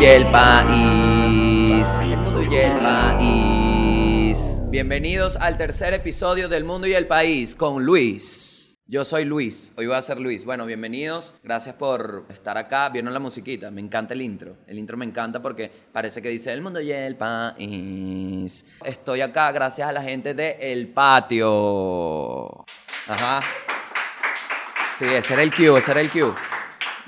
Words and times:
y 0.00 0.04
el 0.04 0.26
país. 0.30 1.88
El 2.02 2.52
el 2.54 2.72
país. 2.78 4.60
Bienvenidos 4.68 5.36
al 5.36 5.56
tercer 5.56 5.94
episodio 5.94 6.48
del 6.48 6.64
mundo 6.64 6.86
y 6.86 6.94
el 6.94 7.06
país 7.06 7.54
con 7.54 7.84
Luis. 7.84 8.76
Yo 8.86 9.04
soy 9.04 9.24
Luis, 9.24 9.72
hoy 9.76 9.86
voy 9.86 9.96
a 9.96 10.02
ser 10.02 10.20
Luis. 10.20 10.44
Bueno, 10.44 10.64
bienvenidos, 10.66 11.34
gracias 11.42 11.74
por 11.74 12.26
estar 12.28 12.56
acá. 12.58 12.88
Vieron 12.90 13.12
la 13.12 13.18
musiquita, 13.18 13.70
me 13.70 13.80
encanta 13.80 14.14
el 14.14 14.22
intro. 14.22 14.56
El 14.66 14.78
intro 14.78 14.96
me 14.96 15.04
encanta 15.04 15.42
porque 15.42 15.70
parece 15.92 16.22
que 16.22 16.28
dice 16.28 16.52
el 16.52 16.62
mundo 16.62 16.80
y 16.80 16.92
el 16.92 17.16
país. 17.16 18.64
Estoy 18.84 19.22
acá 19.22 19.50
gracias 19.50 19.88
a 19.88 19.92
la 19.92 20.02
gente 20.02 20.34
de 20.34 20.58
El 20.60 20.88
Patio. 20.88 22.64
Ajá. 23.08 23.40
Sí, 24.98 25.04
ese 25.06 25.34
era 25.34 25.42
el 25.42 25.52
cue, 25.54 25.78
ese 25.78 25.90
era 25.90 26.00
el 26.00 26.10
cue. 26.10 26.32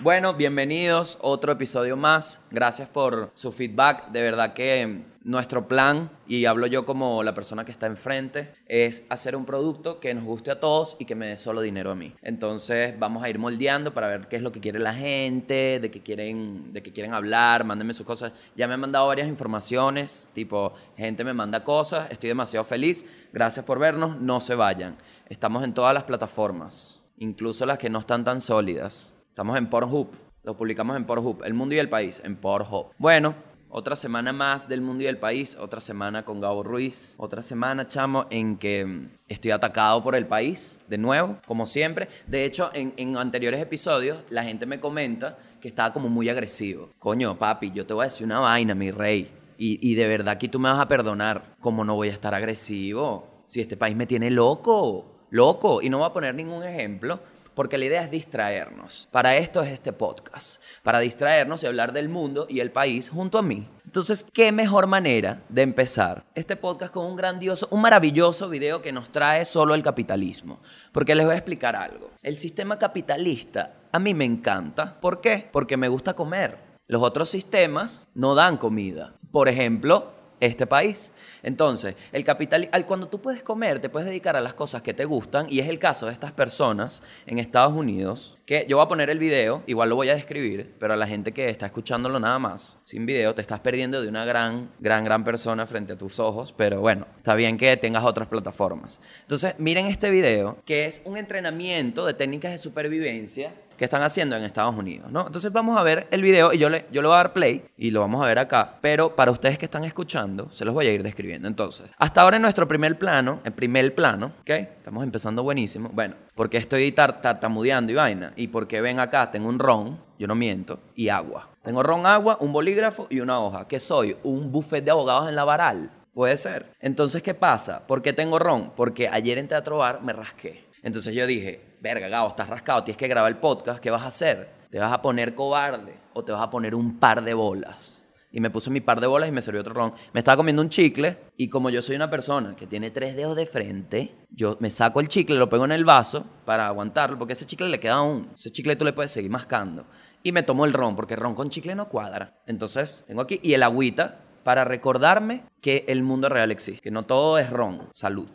Bueno, 0.01 0.35
bienvenidos, 0.35 1.19
otro 1.23 1.51
episodio 1.51 1.97
más. 1.97 2.41
Gracias 2.53 2.89
por 2.89 3.33
su 3.35 3.51
feedback. 3.51 4.13
De 4.13 4.23
verdad 4.23 4.53
que 4.53 5.03
nuestro 5.25 5.67
plan, 5.67 6.13
y 6.29 6.45
hablo 6.45 6.69
yo 6.69 6.87
como 6.87 7.25
la 7.25 7.35
persona 7.35 7.65
que 7.65 7.73
está 7.73 7.87
enfrente, 7.87 8.55
es 8.69 9.05
hacer 9.11 9.35
un 9.35 9.45
producto 9.45 9.99
que 9.99 10.15
nos 10.15 10.23
guste 10.23 10.53
a 10.53 10.61
todos 10.61 10.97
y 11.01 11.05
que 11.05 11.17
me 11.17 11.27
dé 11.27 11.37
solo 11.37 11.63
dinero 11.63 11.91
a 11.91 11.97
mí. 11.97 12.15
Entonces 12.23 12.97
vamos 12.97 13.25
a 13.25 13.29
ir 13.29 13.41
moldeando 13.41 13.93
para 13.93 14.07
ver 14.07 14.29
qué 14.29 14.37
es 14.37 14.43
lo 14.43 14.53
que 14.53 14.61
quiere 14.61 14.79
la 14.79 14.95
gente, 14.95 15.81
de 15.81 15.91
qué 15.91 16.01
quieren, 16.01 16.73
de 16.73 16.81
qué 16.81 16.93
quieren 16.93 17.13
hablar, 17.13 17.65
mándenme 17.65 17.93
sus 17.93 18.07
cosas. 18.07 18.33
Ya 18.55 18.69
me 18.69 18.75
han 18.75 18.81
mandado 18.81 19.09
varias 19.09 19.27
informaciones, 19.27 20.29
tipo, 20.33 20.75
gente 20.97 21.25
me 21.25 21.35
manda 21.35 21.65
cosas, 21.65 22.09
estoy 22.13 22.29
demasiado 22.29 22.63
feliz. 22.63 23.05
Gracias 23.33 23.65
por 23.65 23.81
vernos, 23.81 24.17
no 24.21 24.39
se 24.39 24.55
vayan. 24.55 24.97
Estamos 25.29 25.65
en 25.65 25.75
todas 25.75 25.93
las 25.93 26.05
plataformas, 26.05 27.03
incluso 27.17 27.67
las 27.67 27.79
que 27.79 27.91
no 27.91 27.99
están 27.99 28.23
tan 28.23 28.41
sólidas. 28.41 29.18
Estamos 29.39 29.57
en 29.57 29.71
Pornhub. 29.71 30.09
Lo 30.43 30.57
publicamos 30.57 30.97
en 30.97 31.05
Pornhub. 31.05 31.45
El 31.45 31.55
mundo 31.55 31.73
y 31.73 31.79
el 31.79 31.89
país 31.89 32.21
en 32.25 32.35
Pornhub. 32.35 32.89
Bueno, 32.99 33.37
otra 33.71 33.95
semana 33.95 34.33
más 34.33 34.69
del 34.69 34.81
mundo 34.81 35.05
y 35.05 35.07
el 35.07 35.17
país. 35.17 35.57
Otra 35.61 35.81
semana 35.81 36.25
con 36.25 36.41
Gabo 36.41 36.65
Ruiz. 36.65 37.15
Otra 37.19 37.41
semana, 37.41 37.87
chamo, 37.87 38.27
en 38.31 38.57
que 38.57 38.85
mm, 38.85 39.11
estoy 39.29 39.53
atacado 39.53 40.03
por 40.03 40.17
el 40.17 40.27
país. 40.27 40.81
De 40.89 40.99
nuevo, 40.99 41.39
como 41.47 41.67
siempre. 41.67 42.09
De 42.27 42.45
hecho, 42.45 42.71
en, 42.75 42.95
en 42.97 43.17
anteriores 43.17 43.61
episodios, 43.61 44.19
la 44.29 44.43
gente 44.43 44.67
me 44.67 44.81
comenta 44.81 45.39
que 45.61 45.69
estaba 45.69 45.93
como 45.93 46.09
muy 46.09 46.29
agresivo. 46.29 46.89
Coño, 46.99 47.39
papi, 47.39 47.71
yo 47.71 47.87
te 47.87 47.95
voy 47.95 48.03
a 48.03 48.05
decir 48.07 48.27
una 48.27 48.41
vaina, 48.41 48.75
mi 48.75 48.91
rey. 48.91 49.31
Y, 49.57 49.79
y 49.89 49.95
de 49.95 50.09
verdad 50.09 50.37
que 50.37 50.49
tú 50.49 50.59
me 50.59 50.69
vas 50.69 50.81
a 50.81 50.89
perdonar. 50.89 51.55
¿Cómo 51.61 51.85
no 51.85 51.95
voy 51.95 52.09
a 52.09 52.13
estar 52.13 52.35
agresivo? 52.35 53.45
Si 53.47 53.61
este 53.61 53.77
país 53.77 53.95
me 53.95 54.09
tiene 54.09 54.31
loco. 54.31 55.27
Loco. 55.31 55.81
Y 55.81 55.91
no 55.91 55.99
voy 55.99 56.09
a 56.09 56.13
poner 56.13 56.35
ningún 56.35 56.65
ejemplo 56.65 57.21
porque 57.59 57.77
la 57.77 57.87
idea 57.87 58.05
es 58.05 58.11
distraernos. 58.13 59.09
Para 59.11 59.37
esto 59.37 59.61
es 59.63 59.73
este 59.73 59.93
podcast, 59.93 60.63
para 60.85 61.01
distraernos 61.01 61.61
y 61.61 61.67
hablar 61.67 61.93
del 61.93 62.09
mundo 62.09 62.47
y 62.49 62.61
el 62.61 62.71
país 62.71 63.11
junto 63.11 63.37
a 63.37 63.43
mí. 63.43 63.69
Entonces, 63.85 64.25
¿qué 64.33 64.53
mejor 64.53 64.87
manera 64.87 65.43
de 65.49 65.63
empezar 65.63 66.25
este 66.37 66.55
podcast 66.55 66.95
con 66.95 67.05
un 67.05 67.17
grandioso, 67.17 67.67
un 67.73 67.81
maravilloso 67.81 68.49
video 68.49 68.81
que 68.81 68.93
nos 68.93 69.11
trae 69.11 69.45
solo 69.45 69.75
el 69.75 69.83
capitalismo? 69.83 70.61
Porque 70.93 71.17
les 71.17 71.27
voy 71.27 71.35
a 71.35 71.39
explicar 71.39 71.75
algo. 71.75 72.13
El 72.23 72.39
sistema 72.39 72.79
capitalista 72.79 73.75
a 73.91 73.99
mí 73.99 74.15
me 74.15 74.25
encanta. 74.25 75.01
¿Por 75.01 75.21
qué? 75.21 75.49
Porque 75.51 75.77
me 75.77 75.89
gusta 75.89 76.15
comer. 76.15 76.59
Los 76.87 77.03
otros 77.03 77.29
sistemas 77.29 78.07
no 78.15 78.37
dan 78.37 78.57
comida. 78.57 79.15
Por 79.33 79.49
ejemplo, 79.49 80.13
este 80.41 80.67
país. 80.67 81.13
Entonces, 81.43 81.95
el 82.13 82.25
capital, 82.25 82.69
al, 82.73 82.87
cuando 82.87 83.09
tú 83.09 83.21
puedes 83.21 83.43
comer, 83.43 83.81
te 83.81 83.89
puedes 83.89 84.09
dedicar 84.09 84.37
a 84.37 84.41
las 84.41 84.55
cosas 84.55 84.83
que 84.83 84.95
te 84.95 85.05
gustan, 85.05 85.47
y 85.49 85.61
es 85.61 85.69
el 85.69 85.79
caso 85.79 86.07
de 86.07 86.13
estas 86.13 86.33
personas 86.33 87.03
en 87.27 87.39
Estados 87.39 87.75
Unidos, 87.75 88.39
que 88.47 88.67
yo 88.69 88.77
voy 88.77 88.85
a 88.85 88.89
poner 88.89 89.11
el 89.11 89.19
video, 89.19 89.63
igual 89.67 89.89
lo 89.89 89.97
voy 89.97 90.09
a 90.09 90.15
describir, 90.15 90.75
pero 90.79 90.95
a 90.95 90.97
la 90.97 91.07
gente 91.07 91.33
que 91.33 91.49
está 91.49 91.67
escuchándolo 91.67 92.19
nada 92.21 92.39
más, 92.39 92.79
sin 92.83 93.07
video, 93.07 93.35
te 93.35 93.43
estás 93.43 93.61
perdiendo 93.61 94.01
de 94.01 94.09
una 94.09 94.25
gran, 94.25 94.71
gran, 94.79 95.05
gran 95.05 95.25
persona 95.25 95.67
frente 95.67 95.93
a 95.93 95.99
tus 95.99 96.19
ojos, 96.19 96.53
pero 96.53 96.81
bueno, 96.81 97.07
está 97.17 97.35
bien 97.35 97.57
que 97.57 97.77
tengas 97.77 98.05
otras 98.05 98.29
plataformas. 98.29 99.01
Entonces, 99.23 99.55
miren 99.59 99.87
este 99.87 100.11
video, 100.11 100.59
que 100.65 100.87
es 100.87 101.03
un 101.05 101.17
entrenamiento 101.17 102.07
de 102.07 102.15
técnicas 102.15 102.53
de 102.53 102.59
supervivencia 102.59 103.53
que 103.79 103.85
están 103.85 104.03
haciendo 104.03 104.37
en 104.37 104.43
Estados 104.43 104.75
Unidos, 104.75 105.11
¿no? 105.11 105.27
Entonces 105.27 105.53
vamos 105.53 105.79
a 105.79 105.83
ver 105.83 106.09
el 106.11 106.21
video 106.21 106.53
y 106.53 106.59
yo 106.59 106.69
le, 106.69 106.87
yo 106.91 107.01
le 107.01 107.09
voy 107.09 107.15
a 107.15 107.19
dar 107.19 107.33
play 107.33 107.65
y 107.77 107.91
lo 107.91 108.01
vamos 108.01 108.23
a 108.23 108.27
ver 108.27 108.39
acá, 108.39 108.79
pero 108.81 109.15
para 109.15 109.31
ustedes 109.31 109.57
que 109.57 109.65
están 109.65 109.85
escuchando, 109.85 110.51
se 110.51 110.65
los 110.65 110.75
voy 110.75 110.87
a 110.87 110.93
ir 110.93 111.03
describiendo. 111.03 111.49
Entonces, 111.49 111.89
hasta 111.97 112.21
ahora 112.21 112.37
en 112.37 112.43
nuestro 112.43 112.67
primer 112.67 112.99
plano, 112.99 113.41
en 113.45 113.53
primer 113.53 113.95
plano, 113.95 114.33
¿ok? 114.41 114.51
Estamos 114.51 115.05
empezando 115.05 115.43
buenísimo. 115.43 115.91
Bueno, 115.93 116.17
porque 116.35 116.59
estoy 116.59 116.91
tar 116.93 117.23
tartamudeando 117.23 117.93
y 117.93 117.95
vaina, 117.95 118.33
y 118.37 118.49
porque 118.49 118.81
ven 118.81 118.99
acá, 118.99 119.31
tengo 119.31 119.49
un 119.49 119.59
ron, 119.59 120.01
yo 120.19 120.27
no 120.27 120.35
miento, 120.35 120.81
y 120.97 121.09
agua. 121.09 121.49
Tengo 121.63 121.83
ron, 121.83 122.05
agua, 122.05 122.39
un 122.41 122.53
bolígrafo 122.53 123.07
y 123.11 123.21
una 123.21 123.41
hoja. 123.41 123.69
¿Qué 123.69 123.79
soy? 123.79 124.17
Un 124.25 124.51
buffet 124.51 124.85
de 124.85 124.91
abogados 124.91 125.29
en 125.29 125.37
la 125.37 125.45
varal. 125.45 125.91
Puede 126.13 126.37
ser. 126.37 126.75
Entonces, 126.81 127.23
¿qué 127.23 127.35
pasa? 127.35 127.87
¿Por 127.87 128.03
qué 128.03 128.13
tengo 128.13 128.41
ron? 128.41 128.73
Porque 128.75 129.09
ayer 129.09 129.39
en 129.39 129.47
Teatro 129.47 129.79
Bar 129.79 130.03
me 130.03 130.13
rasqué. 130.13 130.67
Entonces 130.83 131.15
yo 131.15 131.27
dije, 131.27 131.68
verga, 131.81 132.09
Gabo, 132.09 132.29
estás 132.29 132.49
rascado, 132.49 132.85
tienes 132.85 132.99
que 132.99 133.09
grabar 133.09 133.31
el 133.31 133.39
podcast, 133.39 133.81
¿qué 133.81 133.91
vas 133.91 134.03
a 134.03 134.09
hacer? 134.09 134.51
¿Te 134.71 134.79
vas 134.79 134.93
a 134.93 135.01
poner 135.01 135.35
cobarde 135.35 135.99
o 136.13 136.25
te 136.25 136.33
vas 136.33 136.43
a 136.43 136.51
poner 136.51 136.75
un 136.75 136.99
par 136.99 137.23
de 137.23 137.35
bolas? 137.35 138.05
Y 138.31 138.41
me 138.41 138.51
puse 138.51 138.69
mi 138.69 138.83
par 138.83 139.01
de 139.01 139.07
bolas 139.07 139.31
y 139.31 139.33
me 139.33 139.41
sirvió 139.41 139.63
otro 139.63 139.73
ron. 139.73 139.95
Me 140.13 140.21
estaba 140.21 140.37
comiendo 140.37 140.61
un 140.61 140.69
chicle 140.69 141.17
y 141.39 141.49
como 141.49 141.71
yo 141.71 141.81
soy 141.81 141.97
una 141.97 142.11
persona 142.11 142.55
que 142.55 142.67
tiene 142.67 142.91
tres 142.91 143.17
dedos 143.17 143.35
de 143.37 143.47
frente, 143.47 144.15
yo 144.31 144.59
me 144.61 144.69
saco 144.69 145.01
el 145.01 145.09
chicle, 145.09 145.37
lo 145.37 145.49
pego 145.49 145.65
en 145.65 145.73
el 145.73 145.87
vaso 145.87 146.27
para 146.45 146.67
aguantarlo, 146.67 147.19
porque 147.19 147.33
ese 147.33 147.47
chicle 147.47 147.69
le 147.69 147.81
queda 147.81 147.95
aún. 147.95 148.31
Ese 148.35 148.53
chicle 148.53 148.77
tú 148.77 148.85
le 148.85 148.93
puedes 148.93 149.13
seguir 149.13 149.31
mascando. 149.31 149.87
Y 150.23 150.33
me 150.33 150.43
tomo 150.43 150.67
el 150.67 150.75
ron, 150.75 150.95
porque 150.95 151.17
ron 151.17 151.35
con 151.35 151.49
chicle 151.49 151.75
no 151.75 151.89
cuadra. 151.89 152.39
Entonces, 152.47 153.05
tengo 153.07 153.23
aquí, 153.23 153.41
y 153.43 153.55
el 153.55 153.63
agüita 153.63 154.21
para 154.45 154.65
recordarme 154.65 155.45
que 155.63 155.87
el 155.89 156.03
mundo 156.03 156.29
real 156.29 156.51
existe, 156.51 156.83
que 156.83 156.91
no 156.91 157.05
todo 157.05 157.39
es 157.39 157.49
ron. 157.49 157.89
Salud. 157.95 158.29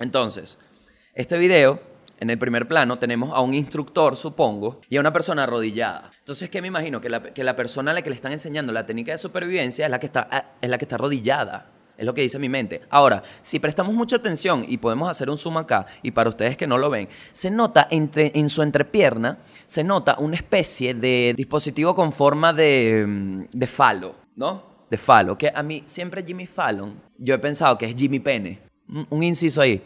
Entonces, 0.00 0.58
este 1.14 1.38
video 1.38 1.80
en 2.20 2.30
el 2.30 2.38
primer 2.38 2.66
plano 2.66 2.98
tenemos 2.98 3.32
a 3.32 3.40
un 3.40 3.54
instructor, 3.54 4.16
supongo, 4.16 4.80
y 4.88 4.96
a 4.96 5.00
una 5.00 5.12
persona 5.12 5.44
arrodillada. 5.44 6.10
Entonces, 6.18 6.50
¿qué 6.50 6.60
me 6.60 6.68
imagino? 6.68 7.00
Que 7.00 7.08
la, 7.08 7.22
que 7.22 7.44
la 7.44 7.56
persona 7.56 7.92
a 7.92 7.94
la 7.94 8.02
que 8.02 8.10
le 8.10 8.16
están 8.16 8.32
enseñando 8.32 8.72
la 8.72 8.86
técnica 8.86 9.12
de 9.12 9.18
supervivencia 9.18 9.84
es 9.84 9.90
la 9.90 10.00
que 10.00 10.06
está, 10.06 10.28
ah, 10.30 10.44
es 10.60 10.68
la 10.68 10.78
que 10.78 10.84
está 10.84 10.96
arrodillada. 10.96 11.72
Es 11.96 12.06
lo 12.06 12.14
que 12.14 12.22
dice 12.22 12.38
mi 12.38 12.48
mente. 12.48 12.82
Ahora, 12.90 13.24
si 13.42 13.58
prestamos 13.58 13.92
mucha 13.92 14.16
atención 14.16 14.64
y 14.66 14.76
podemos 14.76 15.10
hacer 15.10 15.28
un 15.28 15.36
zoom 15.36 15.56
acá, 15.56 15.84
y 16.00 16.12
para 16.12 16.30
ustedes 16.30 16.56
que 16.56 16.68
no 16.68 16.78
lo 16.78 16.90
ven, 16.90 17.08
se 17.32 17.50
nota 17.50 17.88
entre, 17.90 18.30
en 18.36 18.48
su 18.48 18.62
entrepierna, 18.62 19.38
se 19.66 19.82
nota 19.82 20.16
una 20.20 20.36
especie 20.36 20.94
de 20.94 21.34
dispositivo 21.36 21.96
con 21.96 22.12
forma 22.12 22.52
de, 22.52 23.04
mm, 23.04 23.46
de 23.50 23.66
falo, 23.66 24.14
¿no? 24.36 24.62
De 24.88 24.96
falo, 24.96 25.36
que 25.36 25.52
a 25.52 25.62
mí 25.64 25.82
siempre 25.86 26.24
Jimmy 26.24 26.46
Fallon, 26.46 27.00
yo 27.18 27.34
he 27.34 27.38
pensado 27.38 27.76
que 27.76 27.86
es 27.86 27.96
Jimmy 27.96 28.20
Pene, 28.20 28.60
un, 28.88 29.04
un 29.10 29.22
inciso 29.24 29.60
ahí. 29.60 29.82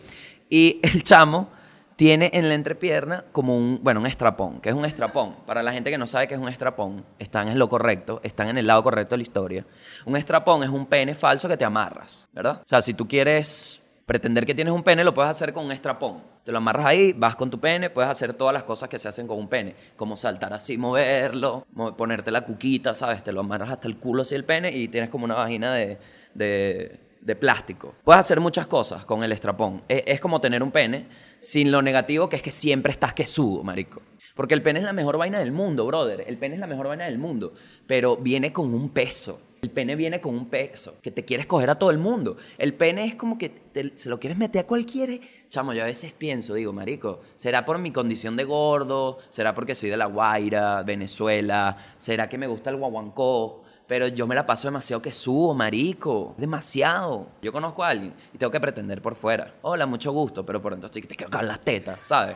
Y 0.51 0.81
el 0.83 1.03
chamo 1.03 1.49
tiene 1.97 2.31
en 2.35 2.49
la 2.49 2.55
entrepierna 2.55 3.25
como 3.33 3.57
un, 3.57 3.81
bueno, 3.83 4.01
un 4.01 4.07
estrapón. 4.07 4.61
¿Qué 4.61 4.71
es 4.71 4.75
un 4.75 4.85
estrapón? 4.85 5.37
Para 5.47 5.63
la 5.63 5.73
gente 5.73 5.91
que 5.91 5.99
no 5.99 6.07
sabe 6.07 6.27
qué 6.29 6.35
es 6.35 6.41
un 6.41 6.49
estrapón, 6.49 7.05
están 7.19 7.49
en 7.49 7.59
lo 7.59 7.69
correcto, 7.69 8.21
están 8.23 8.49
en 8.49 8.59
el 8.59 8.67
lado 8.67 8.83
correcto 8.83 9.15
de 9.15 9.19
la 9.19 9.23
historia. 9.23 9.67
Un 10.07 10.17
estrapón 10.17 10.63
es 10.63 10.69
un 10.71 10.87
pene 10.87 11.15
falso 11.15 11.49
que 11.49 11.57
te 11.57 11.65
amarras, 11.65 12.27
¿verdad? 12.33 12.61
O 12.65 12.69
sea, 12.69 12.83
si 12.83 12.95
tú 12.95 13.07
quieres 13.07 13.83
pretender 14.07 14.45
que 14.45 14.55
tienes 14.55 14.75
un 14.75 14.83
pene, 14.83 15.05
lo 15.05 15.15
puedes 15.15 15.31
hacer 15.31 15.53
con 15.53 15.65
un 15.67 15.73
estrapón. 15.73 16.23
Te 16.45 16.51
lo 16.51 16.59
amarras 16.59 16.87
ahí, 16.87 17.13
vas 17.13 17.37
con 17.37 17.51
tu 17.51 17.61
pene, 17.61 17.89
puedes 17.89 18.11
hacer 18.11 18.33
todas 18.35 18.53
las 18.53 18.65
cosas 18.65 18.89
que 18.89 18.99
se 18.99 19.07
hacen 19.09 19.29
con 19.29 19.39
un 19.39 19.49
pene, 19.49 19.77
como 19.97 20.17
saltar 20.17 20.53
así, 20.53 20.77
moverlo, 20.77 21.67
mo- 21.73 21.97
ponerte 21.97 22.33
la 22.33 22.41
cuquita, 22.41 22.97
¿sabes? 22.97 23.23
Te 23.23 23.33
lo 23.33 23.41
amarras 23.41 23.71
hasta 23.71 23.87
el 23.87 23.97
culo 23.99 24.23
así 24.23 24.35
el 24.35 24.45
pene 24.45 24.73
y 24.73 24.89
tienes 24.89 25.09
como 25.09 25.25
una 25.25 25.37
vagina 25.37 25.73
de, 25.75 25.99
de, 26.35 26.99
de 27.23 27.37
plástico. 27.37 27.95
Puedes 28.05 28.21
hacer 28.21 28.41
muchas 28.41 28.67
cosas 28.67 29.05
con 29.05 29.23
el 29.25 29.33
estrapón. 29.33 29.83
Es, 29.89 30.03
es 30.07 30.21
como 30.21 30.41
tener 30.41 30.63
un 30.63 30.71
pene 30.73 31.07
sin 31.41 31.71
lo 31.73 31.81
negativo 31.83 32.29
que 32.29 32.37
es 32.37 32.43
que 32.43 32.51
siempre 32.51 32.93
estás 32.93 33.15
que 33.15 33.27
sudo, 33.27 33.63
marico. 33.63 34.03
Porque 34.35 34.55
el 34.55 34.63
pene 34.63 34.79
es 34.81 34.85
la 34.85 34.93
mejor 34.93 35.19
vaina 35.19 35.39
del 35.39 35.53
mundo, 35.53 35.87
brother. 35.87 36.25
El 36.27 36.39
pene 36.39 36.55
es 36.55 36.61
la 36.61 36.67
mejor 36.67 36.89
vaina 36.89 37.05
del 37.05 37.19
mundo. 37.19 37.53
Pero 37.87 38.17
viene 38.17 38.53
con 38.53 38.73
un 38.75 38.91
peso. 38.91 39.41
El 39.61 39.71
pene 39.71 39.95
viene 39.95 40.21
con 40.21 40.35
un 40.35 40.47
peso 40.49 40.97
que 41.03 41.13
te 41.13 41.25
quieres 41.25 41.47
coger 41.47 41.71
a 41.71 41.77
todo 41.77 41.91
el 41.93 41.99
mundo. 41.99 42.37
El 42.59 42.75
pene 42.75 43.05
es 43.05 43.15
como 43.15 43.39
que 43.39 43.49
te- 43.51 43.93
se 43.97 44.09
lo 44.11 44.19
quieres 44.19 44.37
meter 44.37 44.63
a 44.63 44.67
cualquiera. 44.67 45.13
Chamo, 45.49 45.73
yo 45.75 45.83
a 45.83 45.87
veces 45.87 46.13
pienso, 46.15 46.55
digo, 46.55 46.73
marico, 46.73 47.21
¿será 47.37 47.65
por 47.65 47.79
mi 47.79 47.93
condición 47.93 48.37
de 48.37 48.43
gordo? 48.45 49.19
¿Será 49.31 49.55
porque 49.55 49.77
soy 49.77 49.91
de 49.91 49.97
La 49.99 50.07
Guaira, 50.07 50.83
Venezuela? 50.83 51.77
¿Será 51.99 52.29
que 52.29 52.39
me 52.39 52.49
gusta 52.49 52.71
el 52.71 52.77
guaguancó? 52.77 53.62
Pero 53.93 54.09
yo 54.09 54.27
me 54.27 54.35
la 54.35 54.47
paso 54.47 54.69
demasiado 54.69 55.03
que 55.03 55.13
subo, 55.13 55.53
marico. 55.53 56.35
Demasiado. 56.39 57.27
Yo 57.43 57.53
conozco 57.53 57.85
a 57.85 57.91
alguien 57.91 58.15
y 58.33 58.39
tengo 58.39 58.51
que 58.51 58.59
pretender 58.59 59.03
por 59.03 59.15
fuera. 59.15 59.57
Hola, 59.61 59.85
mucho 59.85 60.13
gusto, 60.13 60.47
pero 60.47 60.63
por 60.63 60.73
dentro 60.73 60.87
estoy 60.87 61.03
que 61.03 61.09
te 61.09 61.15
quiero 61.15 61.31
cagar 61.31 61.47
las 61.47 61.61
tetas, 61.61 61.99
¿sabes? 62.01 62.35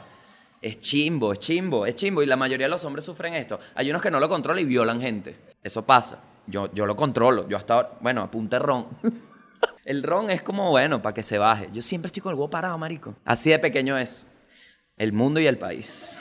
Es 0.61 0.81
chimbo, 0.81 1.33
es 1.33 1.39
chimbo, 1.39 1.87
es 1.87 1.95
chimbo. 1.95 2.23
Y 2.23 2.27
la 2.27 2.37
mayoría 2.37 2.67
de 2.67 2.71
los 2.71 2.85
hombres 2.85 3.07
sufren 3.07 3.33
esto. 3.33 3.59
Hay 3.75 3.89
unos 3.89 4.03
que 4.03 4.11
no 4.11 4.21
lo 4.21 4.29
controlan 4.29 4.63
y 4.63 4.67
violan 4.67 5.01
gente. 5.01 5.35
Eso 5.63 5.81
pasa. 5.81 6.19
Yo, 6.47 6.71
yo 6.75 6.85
lo 6.85 6.95
controlo. 6.95 7.49
Yo 7.49 7.57
hasta 7.57 7.73
ahora, 7.73 7.93
bueno, 8.03 8.21
apunte 8.21 8.59
ron. 8.59 8.89
el 9.87 10.03
ron 10.03 10.29
es 10.29 10.43
como, 10.43 10.69
bueno, 10.69 11.01
para 11.01 11.15
que 11.15 11.23
se 11.23 11.39
baje. 11.39 11.71
Yo 11.73 11.81
siempre 11.81 12.09
estoy 12.09 12.21
con 12.21 12.33
el 12.33 12.39
huevo 12.39 12.51
parado, 12.51 12.77
marico. 12.77 13.15
Así 13.25 13.49
de 13.49 13.59
pequeño 13.59 13.97
es. 13.97 14.27
El 14.99 15.15
mundo 15.15 15.41
y 15.41 15.47
el 15.47 15.57
país. 15.57 16.21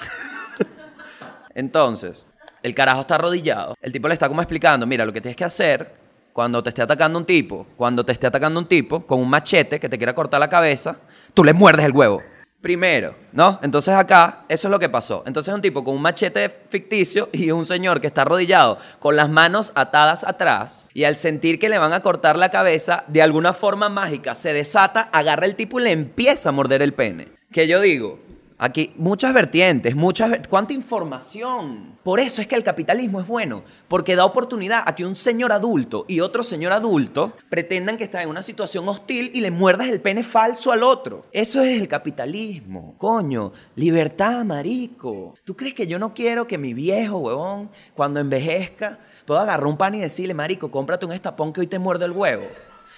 Entonces, 1.53 2.25
El 2.65 2.73
carajo 2.73 3.01
está 3.01 3.13
arrodillado. 3.13 3.77
El 3.79 3.91
tipo 3.91 4.07
le 4.07 4.15
está 4.15 4.27
como 4.27 4.41
explicando, 4.41 4.87
mira, 4.87 5.05
lo 5.05 5.13
que 5.13 5.21
tienes 5.21 5.35
que 5.35 5.43
hacer 5.43 5.93
cuando 6.33 6.63
te 6.63 6.69
esté 6.69 6.81
atacando 6.81 7.19
un 7.19 7.23
tipo, 7.23 7.67
cuando 7.75 8.03
te 8.03 8.11
esté 8.11 8.25
atacando 8.25 8.59
un 8.59 8.65
tipo 8.65 9.05
con 9.05 9.19
un 9.19 9.29
machete 9.29 9.79
que 9.79 9.87
te 9.87 9.99
quiera 9.99 10.15
cortar 10.15 10.39
la 10.39 10.49
cabeza, 10.49 10.95
tú 11.35 11.43
le 11.43 11.53
muerdes 11.53 11.85
el 11.85 11.91
huevo. 11.91 12.23
Primero, 12.61 13.13
¿no? 13.33 13.59
Entonces 13.61 13.93
acá, 13.93 14.45
eso 14.49 14.67
es 14.67 14.71
lo 14.71 14.79
que 14.79 14.89
pasó. 14.89 15.21
Entonces 15.27 15.53
un 15.53 15.61
tipo 15.61 15.83
con 15.83 15.93
un 15.93 16.01
machete 16.01 16.49
ficticio 16.69 17.29
y 17.31 17.51
un 17.51 17.67
señor 17.67 18.01
que 18.01 18.07
está 18.07 18.23
arrodillado 18.23 18.79
con 18.97 19.15
las 19.15 19.29
manos 19.29 19.71
atadas 19.75 20.23
atrás 20.23 20.89
y 20.95 21.03
al 21.03 21.17
sentir 21.17 21.59
que 21.59 21.69
le 21.69 21.77
van 21.77 21.93
a 21.93 22.01
cortar 22.01 22.35
la 22.35 22.49
cabeza, 22.49 23.03
de 23.05 23.21
alguna 23.21 23.53
forma 23.53 23.89
mágica 23.89 24.33
se 24.33 24.53
desata, 24.53 25.01
agarra 25.13 25.45
el 25.45 25.55
tipo 25.55 25.79
y 25.79 25.83
le 25.83 25.91
empieza 25.91 26.49
a 26.49 26.51
morder 26.51 26.81
el 26.81 26.95
pene. 26.95 27.27
Que 27.51 27.67
yo 27.67 27.79
digo, 27.79 28.24
Aquí 28.57 28.93
muchas 28.95 29.33
vertientes, 29.33 29.97
muchas 29.97 30.47
cuánta 30.47 30.73
información. 30.73 31.97
Por 32.03 32.21
eso 32.21 32.41
es 32.41 32.47
que 32.47 32.55
el 32.55 32.63
capitalismo 32.63 33.19
es 33.19 33.27
bueno, 33.27 33.63
porque 33.89 34.15
da 34.15 34.23
oportunidad 34.23 34.83
a 34.85 34.95
que 34.95 35.05
un 35.05 35.15
señor 35.15 35.51
adulto 35.51 36.05
y 36.07 36.21
otro 36.21 36.41
señor 36.41 36.71
adulto 36.71 37.33
pretendan 37.49 37.97
que 37.97 38.05
está 38.05 38.23
en 38.23 38.29
una 38.29 38.41
situación 38.41 38.87
hostil 38.87 39.29
y 39.33 39.41
le 39.41 39.51
muerdas 39.51 39.89
el 39.89 39.99
pene 39.99 40.23
falso 40.23 40.71
al 40.71 40.83
otro. 40.83 41.25
Eso 41.33 41.63
es 41.63 41.81
el 41.81 41.89
capitalismo. 41.89 42.95
Coño, 42.97 43.51
libertad, 43.75 44.45
marico. 44.45 45.33
¿Tú 45.43 45.57
crees 45.57 45.73
que 45.73 45.87
yo 45.87 45.99
no 45.99 46.13
quiero 46.13 46.47
que 46.47 46.57
mi 46.57 46.73
viejo, 46.73 47.17
huevón, 47.17 47.69
cuando 47.93 48.21
envejezca, 48.21 48.99
pueda 49.25 49.41
agarrar 49.41 49.67
un 49.67 49.75
pan 49.75 49.95
y 49.95 49.99
decirle, 49.99 50.33
marico, 50.33 50.71
cómprate 50.71 51.05
un 51.05 51.11
estapón 51.11 51.51
que 51.51 51.59
hoy 51.59 51.67
te 51.67 51.77
muerde 51.77 52.05
el 52.05 52.11
huevo? 52.11 52.45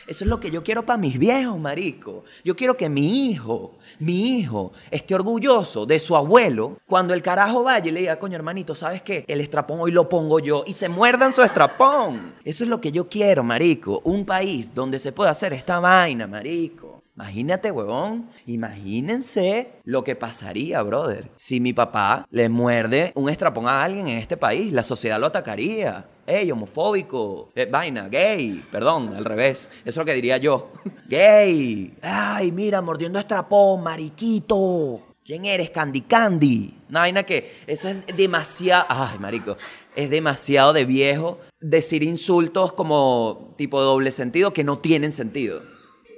Eso 0.07 0.23
es 0.23 0.29
lo 0.29 0.39
que 0.39 0.49
yo 0.49 0.63
quiero 0.63 0.85
para 0.85 0.97
mis 0.97 1.19
viejos, 1.19 1.59
marico. 1.59 2.23
Yo 2.45 2.55
quiero 2.55 2.77
que 2.77 2.87
mi 2.87 3.29
hijo, 3.29 3.77
mi 3.99 4.39
hijo, 4.39 4.71
esté 4.89 5.15
orgulloso 5.15 5.85
de 5.85 5.99
su 5.99 6.15
abuelo 6.15 6.77
cuando 6.85 7.13
el 7.13 7.21
carajo 7.21 7.63
vaya 7.63 7.89
y 7.89 7.91
le 7.91 7.99
diga, 7.99 8.17
coño, 8.17 8.35
hermanito, 8.35 8.73
¿sabes 8.73 9.01
qué? 9.01 9.25
El 9.27 9.41
estrapón 9.41 9.81
hoy 9.81 9.91
lo 9.91 10.07
pongo 10.07 10.39
yo 10.39 10.63
y 10.65 10.73
se 10.73 10.87
muerdan 10.87 11.33
su 11.33 11.43
estrapón. 11.43 12.35
Eso 12.45 12.63
es 12.63 12.69
lo 12.69 12.79
que 12.79 12.93
yo 12.93 13.09
quiero, 13.09 13.43
marico. 13.43 14.01
Un 14.05 14.25
país 14.25 14.73
donde 14.73 14.97
se 14.97 15.11
pueda 15.11 15.31
hacer 15.31 15.51
esta 15.51 15.79
vaina, 15.79 16.25
marico. 16.25 17.03
Imagínate, 17.17 17.71
huevón. 17.71 18.29
Imagínense 18.45 19.71
lo 19.83 20.03
que 20.03 20.15
pasaría, 20.15 20.81
brother. 20.83 21.31
Si 21.35 21.59
mi 21.59 21.73
papá 21.73 22.27
le 22.29 22.47
muerde 22.47 23.11
un 23.15 23.27
estrapón 23.27 23.67
a 23.67 23.83
alguien 23.83 24.07
en 24.07 24.19
este 24.19 24.37
país, 24.37 24.71
la 24.71 24.83
sociedad 24.83 25.19
lo 25.19 25.25
atacaría. 25.25 26.05
Ey, 26.29 26.51
homofóbico, 26.51 27.51
eh, 27.55 27.67
vaina, 27.71 28.09
gay, 28.09 28.61
perdón, 28.69 29.15
al 29.15 29.23
revés, 29.23 29.71
eso 29.79 29.81
es 29.85 29.95
lo 29.95 30.03
que 30.03 30.13
diría 30.13 30.35
yo. 30.35 30.73
gay, 31.07 31.97
ay, 32.01 32.51
mira, 32.51 32.81
mordiendo 32.81 33.17
estrapón, 33.17 33.81
mariquito. 33.81 35.15
¿Quién 35.23 35.45
eres? 35.45 35.69
Candy 35.69 36.01
Candy. 36.01 36.73
Una 36.89 36.99
vaina 36.99 37.23
que 37.23 37.61
eso 37.65 37.87
es 37.87 38.05
demasiado, 38.17 38.85
ay, 38.89 39.17
marico, 39.19 39.55
es 39.95 40.09
demasiado 40.09 40.73
de 40.73 40.83
viejo 40.83 41.39
decir 41.61 42.03
insultos 42.03 42.73
como 42.73 43.53
tipo 43.57 43.81
doble 43.81 44.11
sentido 44.11 44.51
que 44.51 44.65
no 44.65 44.79
tienen 44.79 45.13
sentido. 45.13 45.61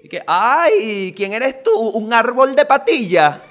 Y 0.04 0.10
que, 0.10 0.24
ay, 0.26 1.14
¿quién 1.16 1.34
eres 1.34 1.62
tú? 1.62 1.72
¿Un 1.78 2.14
árbol 2.14 2.56
de 2.56 2.66
patilla? 2.66 3.44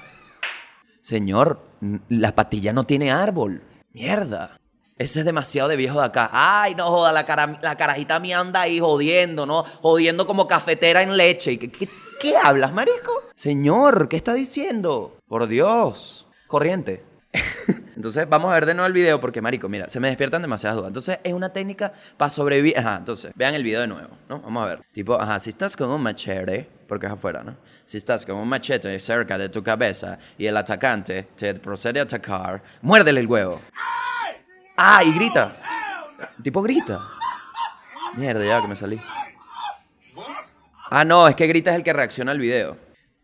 Señor, 0.99 1.61
la 2.09 2.35
patilla 2.35 2.73
no 2.73 2.85
tiene 2.85 3.13
árbol. 3.13 3.61
Mierda. 3.93 4.59
Eso 4.99 5.21
es 5.21 5.25
demasiado 5.25 5.69
de 5.69 5.77
viejo 5.77 5.97
de 6.01 6.07
acá. 6.07 6.29
Ay, 6.33 6.75
no 6.75 6.87
joda, 6.87 7.13
la, 7.13 7.25
cara, 7.25 7.57
la 7.61 7.77
carajita 7.77 8.19
mía 8.19 8.37
anda 8.37 8.59
ahí 8.59 8.79
jodiendo, 8.79 9.45
¿no? 9.45 9.63
Jodiendo 9.63 10.27
como 10.27 10.45
cafetera 10.45 11.01
en 11.01 11.15
leche. 11.15 11.53
¿Y 11.53 11.57
¿Qué, 11.57 11.71
qué, 11.71 11.89
qué 12.19 12.35
hablas, 12.35 12.73
marico? 12.73 13.23
Señor, 13.33 14.09
¿qué 14.09 14.17
está 14.17 14.33
diciendo? 14.33 15.17
Por 15.25 15.47
Dios. 15.47 16.27
Corriente. 16.47 17.01
Entonces, 17.95 18.27
vamos 18.27 18.51
a 18.51 18.55
ver 18.55 18.65
de 18.65 18.73
nuevo 18.73 18.87
el 18.87 18.91
video 18.93 19.21
porque, 19.21 19.41
marico, 19.41 19.69
mira, 19.69 19.87
se 19.87 20.01
me 20.01 20.09
despiertan 20.09 20.41
demasiadas 20.41 20.75
dudas. 20.75 20.89
Entonces, 20.89 21.19
es 21.23 21.31
una 21.31 21.53
técnica 21.53 21.93
para 22.17 22.29
sobrevivir. 22.29 22.77
Ajá, 22.77 22.97
entonces, 22.97 23.31
vean 23.35 23.53
el 23.53 23.63
video 23.63 23.79
de 23.79 23.87
nuevo, 23.87 24.09
¿no? 24.27 24.41
Vamos 24.41 24.63
a 24.63 24.69
ver. 24.69 24.81
Tipo, 24.91 25.13
ajá, 25.13 25.39
si 25.39 25.51
estás 25.51 25.77
con 25.77 25.89
un 25.89 26.03
machete, 26.03 26.67
porque 26.89 27.05
es 27.05 27.13
afuera, 27.13 27.41
¿no? 27.41 27.55
Si 27.85 27.95
estás 27.95 28.25
con 28.25 28.35
un 28.35 28.49
machete 28.49 28.99
cerca 28.99 29.37
de 29.37 29.47
tu 29.47 29.63
cabeza 29.63 30.17
y 30.37 30.45
el 30.45 30.57
atacante 30.57 31.29
te 31.37 31.53
procede 31.53 32.01
a 32.01 32.03
atacar, 32.03 32.61
muérdele 32.81 33.21
el 33.21 33.27
huevo. 33.27 33.61
¡Ah! 33.73 34.08
Y 35.05 35.11
grita. 35.13 35.55
El 36.37 36.43
tipo 36.43 36.61
grita. 36.61 36.99
Mierda, 38.15 38.45
ya 38.45 38.61
que 38.61 38.67
me 38.67 38.75
salí. 38.75 38.99
Ah, 40.89 41.05
no, 41.05 41.27
es 41.27 41.35
que 41.35 41.47
grita 41.47 41.71
es 41.71 41.75
el 41.77 41.83
que 41.83 41.93
reacciona 41.93 42.31
al 42.31 42.39
video. 42.39 42.77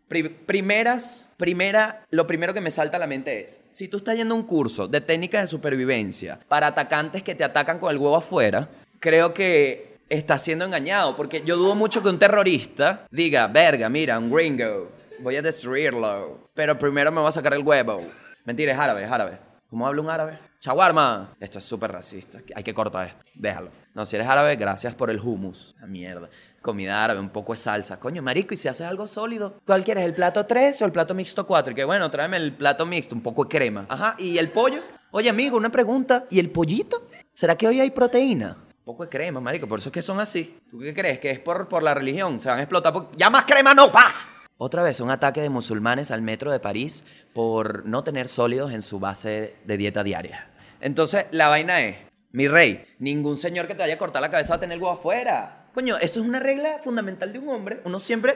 Pri- 0.08 0.28
primeras, 0.28 1.30
primera, 1.36 2.04
lo 2.10 2.26
primero 2.26 2.54
que 2.54 2.60
me 2.60 2.70
salta 2.70 2.96
a 2.96 3.00
la 3.00 3.08
mente 3.08 3.40
es, 3.40 3.60
si 3.72 3.88
tú 3.88 3.96
estás 3.96 4.16
yendo 4.16 4.34
a 4.34 4.38
un 4.38 4.44
curso 4.44 4.86
de 4.86 5.00
técnicas 5.00 5.40
de 5.42 5.46
supervivencia 5.48 6.38
para 6.46 6.68
atacantes 6.68 7.24
que 7.24 7.34
te 7.34 7.42
atacan 7.42 7.80
con 7.80 7.90
el 7.90 7.98
huevo 7.98 8.16
afuera, 8.16 8.68
creo 9.00 9.34
que 9.34 9.98
estás 10.08 10.42
siendo 10.42 10.64
engañado, 10.64 11.16
porque 11.16 11.42
yo 11.44 11.56
dudo 11.56 11.74
mucho 11.74 12.02
que 12.04 12.08
un 12.08 12.20
terrorista 12.20 13.04
diga, 13.10 13.48
verga, 13.48 13.88
mira, 13.88 14.16
un 14.18 14.30
gringo, 14.30 14.92
voy 15.18 15.34
a 15.34 15.42
destruirlo, 15.42 16.48
pero 16.54 16.78
primero 16.78 17.10
me 17.10 17.20
voy 17.20 17.28
a 17.28 17.32
sacar 17.32 17.54
el 17.54 17.64
huevo. 17.64 18.06
Mentira, 18.44 18.72
es 18.72 18.78
árabe, 18.78 19.02
es 19.04 19.10
árabe. 19.10 19.38
¿Cómo 19.68 19.84
habla 19.84 20.00
un 20.00 20.08
árabe? 20.08 20.38
Chaguarma. 20.60 21.34
Esto 21.40 21.58
es 21.58 21.64
súper 21.64 21.90
racista. 21.90 22.38
Hay 22.54 22.62
que 22.62 22.72
cortar 22.72 23.08
esto. 23.08 23.24
Déjalo. 23.34 23.70
No, 23.94 24.06
si 24.06 24.14
eres 24.14 24.28
árabe, 24.28 24.54
gracias 24.54 24.94
por 24.94 25.10
el 25.10 25.18
hummus. 25.18 25.74
La 25.80 25.88
mierda. 25.88 26.28
Comida 26.62 27.02
árabe, 27.02 27.18
un 27.18 27.30
poco 27.30 27.52
de 27.52 27.58
salsa. 27.58 27.98
Coño, 27.98 28.22
marico, 28.22 28.54
y 28.54 28.56
si 28.56 28.68
haces 28.68 28.86
algo 28.86 29.08
sólido. 29.08 29.60
¿Cuál 29.66 29.84
quieres? 29.84 30.04
¿El 30.04 30.14
plato 30.14 30.46
3 30.46 30.82
o 30.82 30.84
el 30.84 30.92
plato 30.92 31.14
mixto 31.14 31.46
4? 31.46 31.72
Y 31.72 31.74
que 31.74 31.84
bueno, 31.84 32.08
tráeme 32.10 32.36
el 32.36 32.54
plato 32.54 32.86
mixto, 32.86 33.16
un 33.16 33.22
poco 33.22 33.44
de 33.44 33.48
crema. 33.48 33.86
Ajá, 33.88 34.14
¿y 34.18 34.38
el 34.38 34.50
pollo? 34.50 34.82
Oye, 35.10 35.28
amigo, 35.28 35.56
una 35.56 35.70
pregunta. 35.70 36.24
¿Y 36.30 36.38
el 36.38 36.50
pollito? 36.50 37.08
¿Será 37.32 37.56
que 37.56 37.66
hoy 37.66 37.80
hay 37.80 37.90
proteína? 37.90 38.56
Un 38.78 38.84
poco 38.84 39.02
de 39.02 39.08
crema, 39.08 39.40
marico, 39.40 39.66
por 39.66 39.80
eso 39.80 39.88
es 39.88 39.92
que 39.92 40.02
son 40.02 40.20
así. 40.20 40.60
¿Tú 40.70 40.78
qué 40.78 40.94
crees? 40.94 41.18
¿Que 41.18 41.32
es 41.32 41.40
por, 41.40 41.68
por 41.68 41.82
la 41.82 41.92
religión? 41.92 42.40
Se 42.40 42.48
van 42.48 42.58
a 42.58 42.62
explotar. 42.62 42.94
¡Ya 43.16 43.30
más 43.30 43.44
crema 43.44 43.74
no! 43.74 43.90
¡Pa! 43.90 44.14
Otra 44.58 44.82
vez, 44.82 45.00
un 45.00 45.10
ataque 45.10 45.42
de 45.42 45.50
musulmanes 45.50 46.10
al 46.10 46.22
metro 46.22 46.50
de 46.50 46.60
París 46.60 47.04
por 47.34 47.84
no 47.84 48.02
tener 48.04 48.26
sólidos 48.26 48.72
en 48.72 48.80
su 48.80 48.98
base 48.98 49.54
de 49.66 49.76
dieta 49.76 50.02
diaria. 50.02 50.48
Entonces, 50.80 51.26
la 51.30 51.48
vaina 51.48 51.82
es, 51.82 51.96
mi 52.32 52.48
rey, 52.48 52.86
ningún 52.98 53.36
señor 53.36 53.66
que 53.66 53.74
te 53.74 53.80
vaya 53.80 53.94
a 53.94 53.98
cortar 53.98 54.22
la 54.22 54.30
cabeza 54.30 54.54
va 54.54 54.56
a 54.56 54.60
tener 54.60 54.78
huevo 54.78 54.92
afuera. 54.92 55.68
Coño, 55.74 55.98
eso 55.98 56.20
es 56.20 56.26
una 56.26 56.40
regla 56.40 56.78
fundamental 56.82 57.34
de 57.34 57.38
un 57.38 57.50
hombre. 57.50 57.80
Uno 57.84 57.98
siempre... 57.98 58.34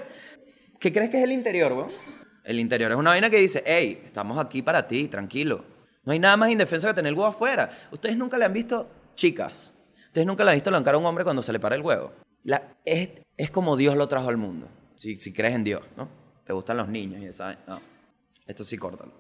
¿Qué 0.79 0.93
crees 0.93 1.09
que 1.09 1.19
es 1.19 1.25
el 1.25 1.33
interior, 1.33 1.73
weón? 1.73 1.91
El 2.45 2.61
interior 2.61 2.91
es 2.91 2.99
una 2.99 3.11
vaina 3.11 3.31
que 3.31 3.39
dice, 3.39 3.63
hey, 3.65 4.03
estamos 4.05 4.39
aquí 4.39 4.61
para 4.61 4.87
ti, 4.87 5.09
tranquilo. 5.09 5.65
No 6.05 6.13
hay 6.13 6.19
nada 6.19 6.37
más 6.37 6.51
indefenso 6.51 6.87
que 6.87 6.95
tener 6.95 7.13
el 7.13 7.19
huevo 7.19 7.29
afuera. 7.29 7.71
Ustedes 7.93 8.17
nunca 8.17 8.37
le 8.37 8.45
han 8.45 8.53
visto, 8.53 8.91
chicas, 9.15 9.73
ustedes 10.07 10.27
nunca 10.27 10.45
le 10.45 10.51
han 10.51 10.57
visto 10.57 10.71
lancar 10.71 10.95
a 10.95 10.99
un 10.99 11.07
hombre 11.07 11.25
cuando 11.25 11.41
se 11.41 11.53
le 11.53 11.61
para 11.61 11.77
el 11.77 11.83
huevo. 11.83 12.13
Es 12.85 13.51
como 13.51 13.77
Dios 13.77 13.97
lo 13.97 14.07
trajo 14.07 14.29
al 14.29 14.37
mundo. 14.37 14.69
Si, 15.01 15.33
crees 15.33 15.55
en 15.55 15.65
Dios, 15.65 15.81
¿no? 15.97 16.07
Te 16.45 16.53
gustan 16.53 16.77
los 16.77 16.87
niños 16.89 17.23
y 17.23 17.27
esa... 17.27 17.57
No, 17.67 17.81
esto 18.47 18.63
sí 18.65 18.77
córtalo. 18.77 19.13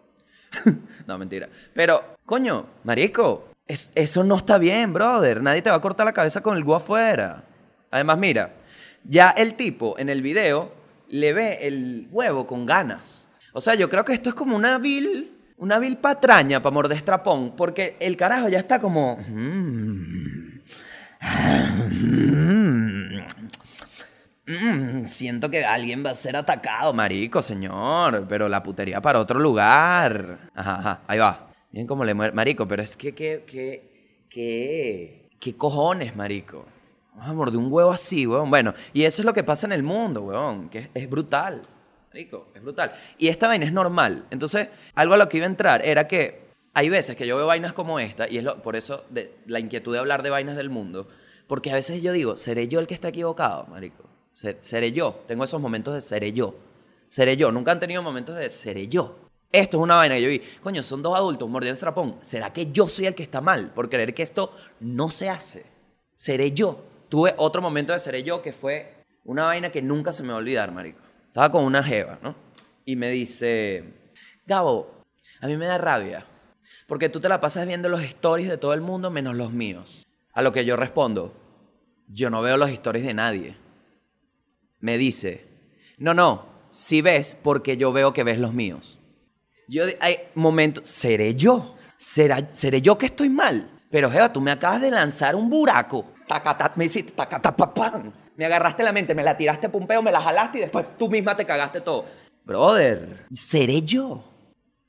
no, 1.07 1.17
mentira. 1.17 1.49
Pero, 1.73 2.17
coño, 2.27 2.67
marico, 2.85 3.49
es- 3.67 3.91
eso 3.95 4.23
no 4.23 4.37
está 4.37 4.59
bien, 4.59 4.93
brother. 4.93 5.43
Nadie 5.43 5.63
te 5.63 5.71
va 5.71 5.77
a 5.77 5.81
cortar 5.81 6.05
la 6.05 6.13
cabeza 6.13 6.43
con 6.43 6.55
el 6.59 6.65
huevo 6.65 6.75
afuera. 6.77 7.45
Además, 7.91 8.19
mira, 8.19 8.53
ya 9.05 9.31
el 9.31 9.55
tipo 9.55 9.99
en 9.99 10.11
el 10.11 10.21
video 10.21 10.71
le 11.09 11.33
ve 11.33 11.59
el 11.67 12.09
huevo 12.11 12.47
con 12.47 12.67
ganas. 12.67 13.27
O 13.55 13.61
sea, 13.63 13.75
yo 13.75 13.89
creo 13.89 14.05
que 14.05 14.13
esto 14.13 14.29
es 14.29 14.35
como 14.35 14.55
una 14.57 14.79
vil, 14.79 15.35
una 15.57 15.79
vil 15.79 15.97
patraña 15.97 16.61
para 16.61 16.75
morder 16.75 16.99
estrapón, 16.99 17.57
porque 17.57 17.97
el 18.01 18.19
carajo 18.19 18.51
ya 18.51 18.59
está 18.59 18.81
como... 18.83 19.17
"Mm, 24.51 25.07
siento 25.07 25.51
que 25.51 25.65
alguien 25.65 26.05
va 26.05 26.11
a 26.11 26.15
ser 26.15 26.37
atacado, 26.37 26.93
marico, 26.93 27.41
señor, 27.41 28.27
pero 28.29 28.49
la 28.49 28.63
putería 28.63 29.01
para 29.01 29.21
otro 29.21 29.39
lugar. 29.39 30.51
Ajá, 30.55 30.75
ajá, 30.79 31.01
ahí 31.07 31.19
va. 31.19 31.51
Miren 31.73 31.87
cómo 31.87 32.05
le 32.05 32.15
muere, 32.15 32.33
marico, 32.33 32.67
pero 32.67 32.83
es 32.83 32.97
que, 32.97 33.15
que, 33.15 33.45
que, 33.47 34.27
que, 34.29 35.31
qué 35.39 35.57
cojones, 35.57 36.17
marico. 36.17 36.67
Vamos 37.13 37.31
a 37.31 37.33
morder 37.33 37.57
un 37.59 37.73
huevo 37.73 37.93
así, 37.93 38.27
weón. 38.27 38.51
Bueno, 38.51 38.75
y 38.93 39.05
eso 39.05 39.23
es 39.23 39.27
lo 39.27 39.33
que 39.33 39.45
pasa 39.45 39.67
en 39.67 39.73
el 39.73 39.83
mundo, 39.83 40.23
weón, 40.23 40.69
que 40.69 40.91
es, 40.93 41.09
brutal. 41.09 41.63
Marico, 42.13 42.49
es 42.55 42.63
brutal. 42.63 42.93
Y 43.19 43.29
esta 43.29 43.47
vaina 43.47 43.65
es 43.65 43.73
normal. 43.73 44.27
Entonces, 44.31 44.69
algo 44.95 45.15
a 45.15 45.17
lo 45.17 45.29
que 45.29 45.37
iba 45.37 45.47
a 45.47 45.51
entrar 45.51 45.85
era 45.85 46.09
que 46.09 46.51
hay 46.75 46.89
veces 46.89 47.17
que 47.17 47.27
yo 47.27 47.37
veo 47.37 47.47
vainas 47.47 47.73
como 47.73 48.01
esta, 48.01 48.29
y 48.29 48.39
es 48.39 48.45
por 48.63 48.75
eso 48.75 49.05
de, 49.11 49.37
la 49.47 49.61
inquietud 49.61 49.93
de 49.93 50.01
hablar 50.01 50.23
de 50.23 50.31
vainas 50.31 50.57
del 50.57 50.71
mundo, 50.71 51.09
porque 51.47 51.71
a 51.71 51.75
veces 51.75 52.03
yo 52.03 52.13
digo, 52.13 52.37
¿seré 52.37 52.69
yo 52.69 52.81
el 52.81 52.87
que 52.87 52.95
está 52.95 53.09
equivocado, 53.09 53.67
marico? 53.67 54.10
Ser- 54.33 54.59
¿Seré 54.61 54.93
yo? 54.93 55.23
Tengo 55.27 55.45
esos 55.45 55.61
momentos 55.61 55.95
de 55.95 56.01
seré 56.01 56.33
yo. 56.33 56.55
Seré 57.09 57.37
yo. 57.37 57.51
Nunca 57.53 57.73
han 57.73 57.81
tenido 57.81 58.03
momentos 58.03 58.37
de 58.37 58.49
seré 58.51 58.89
yo. 58.89 59.17
Esto 59.53 59.79
es 59.79 59.83
una 59.83 59.97
vaina 59.97 60.15
que 60.15 60.23
yo 60.23 60.29
vi. 60.29 60.41
Coño, 60.63 60.83
son 60.83 61.03
dos 61.03 61.17
adultos 61.17 61.49
mordiendo 61.49 61.75
estrapón. 61.75 62.19
¿Será 62.23 62.53
que 62.53 62.71
yo 62.71 62.87
soy 62.89 63.07
el 63.07 63.15
que 63.15 63.23
está 63.25 63.41
mal 63.41 63.73
por 63.73 63.91
creer 63.91 64.15
que 64.15 64.23
esto 64.23 64.53
no 64.79 65.09
se 65.09 65.29
hace? 65.29 65.67
Seré 66.15 66.53
yo. 66.53 66.85
Tuve 67.09 67.35
otro 67.37 67.61
momento 67.61 67.93
de 67.93 67.99
seré 67.99 68.23
yo 68.23 68.43
que 68.43 68.53
fue 68.53 69.03
una 69.25 69.45
vaina 69.47 69.71
que 69.71 69.83
nunca 69.83 70.13
se 70.13 70.23
me 70.23 70.29
va 70.29 70.35
a 70.37 70.39
olvidar, 70.39 70.71
marico. 70.73 71.01
Estaba 71.27 71.51
con 71.51 71.65
una 71.65 71.83
jeva, 71.83 72.19
¿no? 72.23 72.37
Y 72.85 72.95
me 72.97 73.11
dice, 73.11 74.13
Gabo, 74.47 75.03
a 75.41 75.47
mí 75.49 75.57
me 75.57 75.67
da 75.67 75.79
rabia. 75.79 76.27
Porque 76.87 77.09
tú 77.09 77.21
te 77.21 77.29
la 77.29 77.41
pasas 77.41 77.67
viendo 77.67 77.89
los 77.89 78.03
stories 78.03 78.49
de 78.49 78.57
todo 78.59 78.73
el 78.75 78.81
mundo 78.81 79.11
menos 79.11 79.35
los 79.35 79.53
míos. 79.53 80.07
A 80.33 80.43
lo 80.43 80.53
que 80.53 80.65
yo 80.65 80.77
respondo, 80.77 81.35
yo 82.09 82.31
no 82.31 82.41
veo 82.43 82.57
los 82.57 82.71
stories 82.71 83.05
de 83.05 83.15
nadie. 83.15 83.57
Me 84.81 84.99
dice, 84.99 85.47
no, 85.99 86.15
no, 86.15 86.47
si 86.71 87.03
ves 87.03 87.37
porque 87.41 87.77
yo 87.77 87.93
veo 87.93 88.13
que 88.13 88.25
ves 88.25 88.39
los 88.39 88.55
míos. 88.55 88.99
Yo 89.69 89.85
hay 90.01 90.17
momentos, 90.35 90.89
¿seré 90.89 91.35
yo? 91.35 91.77
¿Será, 91.97 92.49
¿Seré 92.53 92.81
yo 92.81 92.97
que 92.99 93.07
estoy 93.07 93.29
mal? 93.29 93.71
Pero 93.91 94.11
Jeva, 94.11 94.33
tú 94.33 94.41
me 94.41 94.51
acabas 94.51 94.81
de 94.81 94.91
lanzar 94.91 95.35
un 95.35 95.51
buraco. 95.51 96.07
Me 96.77 96.85
hiciste 96.87 97.13
tacatapapam. 97.13 98.13
Me 98.37 98.47
agarraste 98.47 98.83
la 98.83 98.93
mente, 98.93 99.15
me 99.15 99.23
la 99.23 99.37
tiraste 99.37 99.69
pumpeo, 99.69 100.03
me 100.03 100.13
la 100.13 100.21
jalaste 100.21 100.59
y 100.59 100.61
después 100.63 100.97
tú 100.97 101.11
misma 101.11 101.37
te 101.37 101.45
cagaste 101.45 101.81
todo. 101.81 102.07
Brother, 102.45 103.27
¿seré 103.35 103.83
yo? 103.83 104.25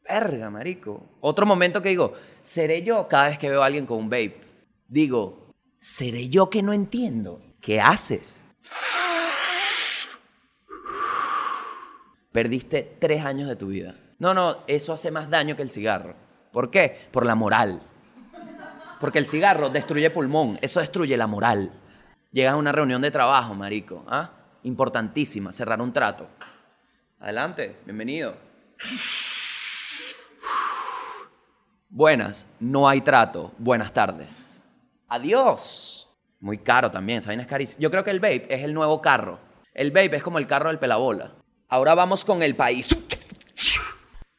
Verga, 0.08 0.50
marico. 0.50 1.04
Otro 1.20 1.46
momento 1.46 1.82
que 1.82 1.90
digo, 1.90 2.14
¿seré 2.42 2.84
yo 2.84 3.08
cada 3.08 3.26
vez 3.30 3.38
que 3.38 3.50
veo 3.50 3.62
a 3.62 3.66
alguien 3.66 3.86
con 3.86 3.98
un 3.98 4.10
vape? 4.10 4.40
Digo, 4.88 5.52
¿seré 5.80 6.30
yo 6.30 6.50
que 6.50 6.62
no 6.62 6.74
entiendo? 6.74 7.42
¿Qué 7.60 7.82
haces? 7.82 8.46
Perdiste 12.32 12.98
tres 13.00 13.26
años 13.26 13.50
de 13.50 13.56
tu 13.56 13.68
vida. 13.68 13.96
No, 14.20 14.34
no, 14.34 14.58
eso 14.68 14.94
hace 14.94 15.12
más 15.12 15.30
daño 15.30 15.56
que 15.56 15.64
el 15.64 15.72
cigarro. 15.72 16.16
¿Por 16.52 16.72
qué? 16.72 16.98
Por 17.12 17.26
la 17.26 17.36
moral. 17.36 17.82
Porque 19.00 19.20
el 19.20 19.28
cigarro 19.28 19.70
destruye 19.70 20.10
pulmón, 20.12 20.58
eso 20.62 20.80
destruye 20.80 21.18
la 21.18 21.28
moral. 21.28 21.72
Llegas 22.32 22.54
a 22.54 22.58
una 22.58 22.72
reunión 22.72 23.02
de 23.02 23.12
trabajo, 23.12 23.54
marico, 23.56 24.06
¿ah? 24.08 24.32
Importantísima, 24.64 25.52
cerrar 25.52 25.82
un 25.82 25.92
trato. 25.92 26.30
Adelante, 27.20 27.78
bienvenido. 27.84 28.38
Buenas, 31.90 32.48
no 32.60 32.88
hay 32.88 33.02
trato. 33.02 33.52
Buenas 33.58 33.92
tardes. 33.92 34.62
Adiós. 35.10 36.08
Muy 36.40 36.58
caro 36.60 36.90
también, 36.90 37.22
¿saben? 37.22 37.42
Es 37.42 37.48
carísimo. 37.48 37.82
Yo 37.82 37.92
creo 37.92 38.04
que 38.04 38.12
el 38.12 38.20
vape 38.20 38.48
es 38.50 38.64
el 38.64 38.74
nuevo 38.74 39.02
carro. 39.02 39.40
El 39.74 39.92
vape 39.92 40.16
es 40.16 40.24
como 40.24 40.38
el 40.38 40.48
carro 40.48 40.70
del 40.70 40.80
pelabola. 40.80 41.41
Ahora 41.74 41.96
vamos 41.96 42.26
con 42.26 42.44
el 42.44 42.54
país. 42.54 42.86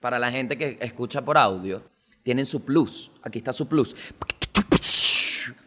Para 0.01 0.19
la 0.19 0.31
gente 0.31 0.59
que 0.59 0.77
escucha 0.83 1.25
por 1.25 1.39
audio, 1.39 1.83
tienen 2.23 2.45
su 2.45 2.63
plus. 2.63 3.11
Aquí 3.23 3.39
está 3.39 3.55
su 3.55 3.67
plus. 3.67 3.97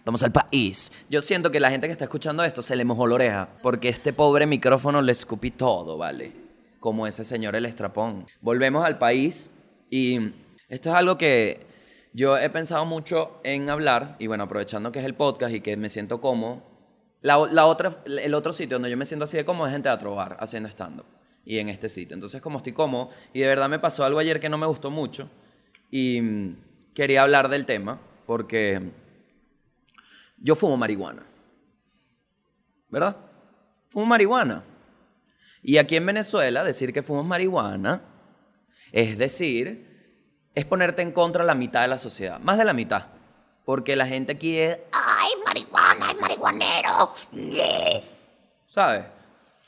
Vamos 0.06 0.22
al 0.22 0.32
país. 0.32 0.92
Yo 1.10 1.22
siento 1.22 1.50
que 1.50 1.60
la 1.60 1.72
gente 1.72 1.88
que 1.88 1.94
está 1.94 2.06
escuchando 2.06 2.44
esto 2.44 2.62
se 2.62 2.76
le 2.76 2.86
mojó 2.86 3.08
la 3.08 3.16
oreja, 3.16 3.50
porque 3.64 3.90
este 3.90 4.14
pobre 4.14 4.46
micrófono 4.46 5.02
le 5.02 5.12
escupí 5.12 5.50
todo, 5.50 5.98
¿vale? 5.98 6.34
Como 6.80 7.08
ese 7.08 7.24
señor 7.24 7.56
el 7.56 7.66
estrapón. 7.66 8.28
Volvemos 8.42 8.86
al 8.86 9.00
país 9.00 9.50
y 9.90 10.20
esto 10.70 10.90
es 10.92 10.96
algo 10.96 11.18
que 11.18 11.66
yo 12.14 12.38
he 12.38 12.52
pensado 12.52 12.86
mucho 12.86 13.40
en 13.44 13.72
hablar, 13.72 14.18
y 14.20 14.28
bueno, 14.28 14.44
aprovechando 14.44 14.92
que 14.92 15.00
es 15.00 15.06
el 15.06 15.16
podcast 15.16 15.56
y 15.56 15.62
que 15.62 15.78
me 15.78 15.90
siento 15.90 16.22
cómodo, 16.22 16.62
la, 17.22 17.66
otra, 17.66 18.04
el 18.06 18.36
otro 18.36 18.54
sitio 18.54 18.76
donde 18.76 18.92
yo 18.92 18.98
me 18.98 19.08
siento 19.08 19.24
así 19.24 19.36
de 19.36 19.46
cómodo 19.46 19.68
es 19.68 19.74
en 19.74 19.82
Teatro 19.82 20.14
Bar, 20.14 20.38
haciendo 20.40 20.70
stand-up 20.70 21.08
y 21.46 21.60
en 21.60 21.70
este 21.70 21.90
sitio. 21.90 22.16
Entonces, 22.16 22.42
como 22.42 22.58
estoy 22.58 22.74
cómodo, 22.74 23.10
y 23.34 23.40
de 23.40 23.48
verdad 23.48 23.70
me 23.70 23.80
pasó 23.80 24.04
algo 24.04 24.20
ayer 24.20 24.40
que 24.40 24.50
no 24.50 24.58
me 24.58 24.66
gustó 24.66 24.90
mucho, 24.90 25.30
y 25.92 26.22
mm, 26.22 26.58
quería 26.94 27.22
hablar 27.22 27.50
del 27.50 27.66
tema, 27.66 28.02
porque 28.26 28.92
yo 30.38 30.56
fumo 30.56 30.78
marihuana. 30.78 31.26
¿Verdad? 32.90 33.18
Fumo 33.90 34.06
marihuana. 34.06 34.64
Y 35.62 35.78
aquí 35.78 35.96
en 35.96 36.06
Venezuela, 36.06 36.64
decir 36.64 36.94
que 36.94 37.04
fumo 37.04 37.24
marihuana 37.24 38.02
es 38.96 39.18
decir, 39.18 40.48
es 40.56 40.66
ponerte 40.66 41.02
en 41.02 41.12
contra 41.12 41.44
la 41.44 41.54
mitad 41.54 41.82
de 41.82 41.90
la 41.90 41.98
sociedad, 41.98 42.40
más 42.40 42.58
de 42.58 42.64
la 42.64 42.74
mitad. 42.74 43.08
Porque 43.66 43.98
la 43.98 44.08
gente 44.08 44.32
aquí 44.32 44.58
es, 44.58 44.78
¡ay, 44.94 45.32
marihuana, 45.46 46.08
ay, 46.08 46.16
marihuanero! 46.22 47.14
¿Sabes? 48.66 49.04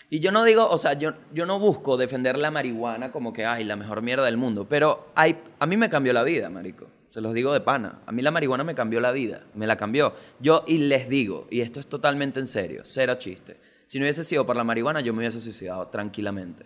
Y 0.09 0.19
yo 0.19 0.31
no 0.31 0.45
digo, 0.45 0.67
o 0.67 0.77
sea, 0.77 0.93
yo, 0.93 1.13
yo 1.33 1.45
no 1.45 1.59
busco 1.59 1.97
defender 1.97 2.37
la 2.37 2.49
marihuana 2.49 3.11
como 3.11 3.33
que, 3.33 3.45
ay, 3.45 3.65
la 3.65 3.75
mejor 3.75 4.01
mierda 4.01 4.25
del 4.25 4.37
mundo, 4.37 4.65
pero 4.69 5.07
hay, 5.15 5.37
a 5.59 5.65
mí 5.65 5.75
me 5.75 5.89
cambió 5.89 6.13
la 6.13 6.23
vida, 6.23 6.49
marico. 6.49 6.87
Se 7.09 7.19
los 7.19 7.33
digo 7.33 7.51
de 7.51 7.61
pana. 7.61 7.99
A 8.05 8.11
mí 8.11 8.21
la 8.21 8.31
marihuana 8.31 8.63
me 8.63 8.75
cambió 8.75 8.99
la 9.01 9.11
vida, 9.11 9.43
me 9.53 9.67
la 9.67 9.75
cambió. 9.75 10.13
Yo, 10.39 10.63
y 10.67 10.77
les 10.77 11.09
digo, 11.09 11.47
y 11.49 11.61
esto 11.61 11.79
es 11.79 11.87
totalmente 11.87 12.39
en 12.39 12.45
serio, 12.45 12.83
cero 12.85 13.15
chiste. 13.17 13.59
Si 13.85 13.97
no 13.97 14.03
hubiese 14.03 14.23
sido 14.23 14.45
por 14.45 14.55
la 14.55 14.63
marihuana, 14.63 15.01
yo 15.01 15.13
me 15.13 15.19
hubiese 15.19 15.39
suicidado 15.39 15.87
tranquilamente. 15.87 16.65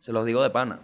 Se 0.00 0.12
los 0.12 0.26
digo 0.26 0.42
de 0.42 0.50
pana. 0.50 0.80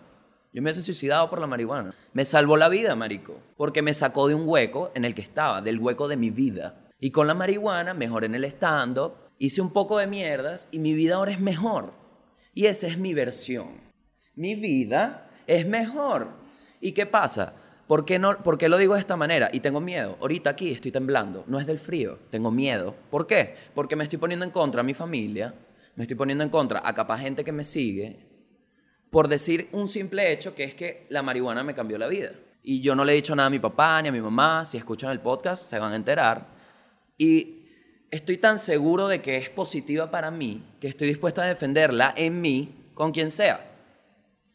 Yo 0.53 0.62
me 0.62 0.69
hubiese 0.69 0.83
suicidado 0.83 1.29
por 1.29 1.41
la 1.41 1.47
marihuana. 1.47 1.95
Me 2.15 2.25
salvó 2.25 2.57
la 2.57 2.69
vida, 2.69 2.95
marico, 2.95 3.38
porque 3.57 3.83
me 3.83 3.93
sacó 3.93 4.29
de 4.29 4.35
un 4.35 4.49
hueco 4.49 4.93
en 4.95 5.05
el 5.05 5.15
que 5.15 5.23
estaba, 5.23 5.61
del 5.61 5.79
hueco 5.79 6.09
de 6.09 6.17
mi 6.17 6.31
vida. 6.31 6.88
Y 6.99 7.11
con 7.11 7.27
la 7.27 7.35
marihuana 7.35 7.95
mejoré 7.95 8.27
en 8.27 8.35
el 8.35 8.45
stand-up, 8.45 9.15
hice 9.38 9.61
un 9.61 9.73
poco 9.73 9.99
de 9.99 10.07
mierdas 10.07 10.69
y 10.71 10.79
mi 10.79 10.95
vida 10.95 11.17
ahora 11.17 11.33
es 11.33 11.41
mejor. 11.41 11.93
Y 12.55 12.67
esa 12.67 12.87
es 12.87 12.99
mi 12.99 13.14
versión. 13.14 13.81
Mi 14.35 14.55
vida 14.55 15.31
es 15.47 15.67
mejor. 15.67 16.33
¿Y 16.81 16.93
qué 16.93 17.07
pasa? 17.07 17.55
¿Por 17.88 18.05
qué, 18.05 18.19
no, 18.19 18.43
¿Por 18.43 18.59
qué 18.59 18.69
lo 18.69 18.76
digo 18.76 18.95
de 18.95 19.00
esta 19.00 19.17
manera? 19.17 19.49
Y 19.52 19.61
tengo 19.61 19.81
miedo. 19.81 20.19
Ahorita 20.21 20.50
aquí 20.50 20.71
estoy 20.71 20.93
temblando. 20.93 21.45
No 21.47 21.59
es 21.59 21.67
del 21.67 21.78
frío. 21.78 22.19
Tengo 22.31 22.50
miedo. 22.50 22.95
¿Por 23.11 23.26
qué? 23.26 23.55
Porque 23.75 23.97
me 23.97 24.05
estoy 24.05 24.19
poniendo 24.19 24.45
en 24.45 24.50
contra 24.50 24.83
a 24.83 24.85
mi 24.85 24.93
familia. 24.93 25.55
Me 25.97 26.05
estoy 26.05 26.17
poniendo 26.17 26.45
en 26.45 26.50
contra 26.50 26.83
a 26.85 26.95
capaz 26.95 27.19
gente 27.19 27.45
que 27.45 27.52
me 27.52 27.64
sigue. 27.64 28.19
Por 29.11 29.26
decir 29.26 29.71
un 29.73 29.88
simple 29.88 30.31
hecho 30.31 30.55
que 30.55 30.64
es 30.64 30.75
que 30.75 31.07
la 31.09 31.23
marihuana 31.23 31.64
me 31.64 31.75
cambió 31.75 31.97
la 31.97 32.09
vida. 32.09 32.33
Y 32.62 32.83
yo 32.83 32.95
no 32.95 33.05
le 33.05 33.12
he 33.12 33.17
dicho 33.17 33.35
nada 33.35 33.47
a 33.47 33.50
mi 33.50 33.59
papá 33.59 34.02
ni 34.02 34.09
a 34.09 34.12
mi 34.12 34.21
mamá. 34.21 34.67
Si 34.67 34.76
escuchan 34.76 35.11
el 35.11 35.21
podcast 35.21 35.64
se 35.64 35.78
van 35.78 35.93
a 35.93 35.97
enterar. 35.97 36.47
Y 37.17 37.58
estoy 38.11 38.38
tan 38.38 38.59
seguro 38.59 39.09
de 39.09 39.21
que 39.21 39.37
es 39.37 39.50
positiva 39.50 40.11
para 40.11 40.31
mí 40.31 40.62
que 40.81 40.88
estoy 40.88 41.09
dispuesta 41.09 41.43
a 41.43 41.47
defenderla 41.47 42.15
en 42.17 42.41
mí 42.41 42.91
con 42.95 43.12
quien 43.12 43.31
sea. 43.31 43.65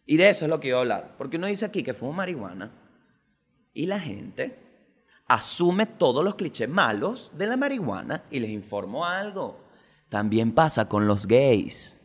Y 0.05 0.17
de 0.17 0.29
eso 0.29 0.45
es 0.45 0.49
lo 0.49 0.59
que 0.59 0.69
iba 0.69 0.77
a 0.77 0.81
hablar. 0.81 1.15
Porque 1.17 1.37
uno 1.37 1.47
dice 1.47 1.65
aquí 1.65 1.83
que 1.83 1.93
fumo 1.93 2.13
marihuana 2.13 2.71
y 3.73 3.85
la 3.85 3.99
gente 3.99 4.59
asume 5.27 5.85
todos 5.85 6.23
los 6.23 6.35
clichés 6.35 6.69
malos 6.69 7.31
de 7.35 7.47
la 7.47 7.57
marihuana 7.57 8.23
y 8.29 8.39
les 8.39 8.49
informo 8.49 9.05
algo. 9.05 9.63
También 10.09 10.51
pasa 10.51 10.87
con 10.87 11.07
los 11.07 11.25
gays. 11.25 11.97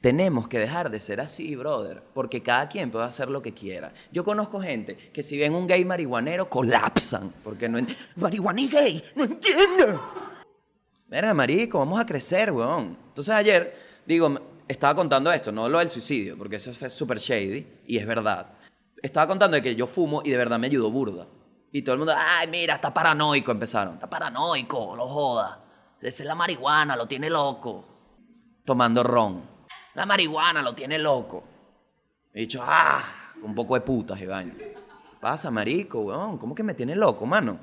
Tenemos 0.00 0.48
que 0.48 0.58
dejar 0.58 0.90
de 0.90 0.98
ser 0.98 1.20
así, 1.20 1.54
brother, 1.56 2.02
porque 2.14 2.42
cada 2.42 2.68
quien 2.68 2.90
puede 2.90 3.04
hacer 3.04 3.28
lo 3.28 3.42
que 3.42 3.52
quiera. 3.52 3.92
Yo 4.10 4.24
conozco 4.24 4.58
gente 4.58 4.96
que 4.96 5.22
si 5.22 5.38
ven 5.38 5.54
un 5.54 5.66
gay 5.66 5.84
marihuanero 5.84 6.48
colapsan, 6.48 7.30
porque 7.44 7.68
no 7.68 7.76
entienden. 7.76 8.06
Marihuana 8.16 8.60
y 8.62 8.68
gay, 8.68 9.04
no 9.14 9.24
entiendo. 9.24 10.00
Mira, 11.10 11.34
marico, 11.34 11.80
vamos 11.80 12.00
a 12.00 12.06
crecer, 12.06 12.52
weón. 12.52 12.96
Entonces 13.08 13.34
ayer, 13.34 14.02
digo, 14.06 14.32
estaba 14.68 14.94
contando 14.94 15.32
esto, 15.32 15.50
no 15.50 15.68
lo 15.68 15.80
del 15.80 15.90
suicidio, 15.90 16.38
porque 16.38 16.56
eso 16.56 16.70
es 16.70 16.92
súper 16.92 17.18
shady 17.18 17.66
y 17.88 17.98
es 17.98 18.06
verdad. 18.06 18.52
Estaba 19.02 19.26
contando 19.26 19.56
de 19.56 19.62
que 19.62 19.74
yo 19.74 19.88
fumo 19.88 20.22
y 20.24 20.30
de 20.30 20.36
verdad 20.36 20.60
me 20.60 20.68
ayudó 20.68 20.88
burda. 20.88 21.26
Y 21.72 21.82
todo 21.82 21.94
el 21.94 21.98
mundo, 21.98 22.14
ay, 22.16 22.46
mira, 22.48 22.76
está 22.76 22.94
paranoico, 22.94 23.50
empezaron. 23.50 23.94
Está 23.94 24.08
paranoico, 24.08 24.94
lo 24.94 25.08
joda. 25.08 25.64
Esa 26.00 26.22
es 26.22 26.26
la 26.26 26.36
marihuana, 26.36 26.94
lo 26.94 27.06
tiene 27.06 27.28
loco. 27.28 27.84
Tomando 28.64 29.02
ron. 29.02 29.42
La 29.94 30.06
marihuana 30.06 30.62
lo 30.62 30.76
tiene 30.76 30.96
loco. 30.98 31.42
He 32.32 32.42
dicho, 32.42 32.62
ah, 32.64 33.02
un 33.42 33.52
poco 33.52 33.74
de 33.74 33.80
putas, 33.80 34.20
Iván. 34.20 34.56
Pasa, 35.20 35.50
marico, 35.50 36.02
weón, 36.02 36.38
¿cómo 36.38 36.54
que 36.54 36.62
me 36.62 36.74
tiene 36.74 36.94
loco, 36.94 37.26
mano? 37.26 37.58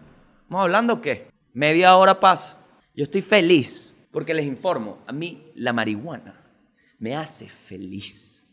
¿Vamos 0.49 0.65
hablando 0.65 0.99
qué? 0.99 1.31
Media 1.53 1.95
hora 1.95 2.19
pasa. 2.19 2.57
Yo 2.97 3.03
estoy 3.03 3.21
feliz 3.21 3.93
porque 4.09 4.33
les 4.33 4.47
informo, 4.47 5.03
a 5.05 5.11
mí 5.13 5.51
la 5.53 5.71
marihuana 5.71 6.43
me 6.97 7.15
hace 7.15 7.47
feliz. 7.47 8.43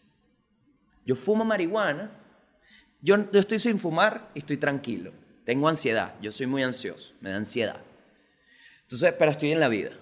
Yo 1.06 1.16
fumo 1.16 1.46
marihuana, 1.46 2.10
yo, 3.00 3.16
estoy 3.32 3.58
sin 3.58 3.78
fumar 3.78 4.30
y 4.34 4.40
estoy 4.40 4.58
tranquilo. 4.58 5.12
Tengo 5.46 5.66
ansiedad, 5.66 6.14
yo 6.20 6.30
soy 6.30 6.46
muy 6.46 6.62
ansioso, 6.62 7.14
me 7.22 7.30
da 7.30 7.36
ansiedad. 7.36 7.80
Entonces, 8.82 9.14
pero 9.18 9.30
estoy 9.30 9.50
en 9.50 9.60
la 9.60 9.68
vida. 9.68 9.92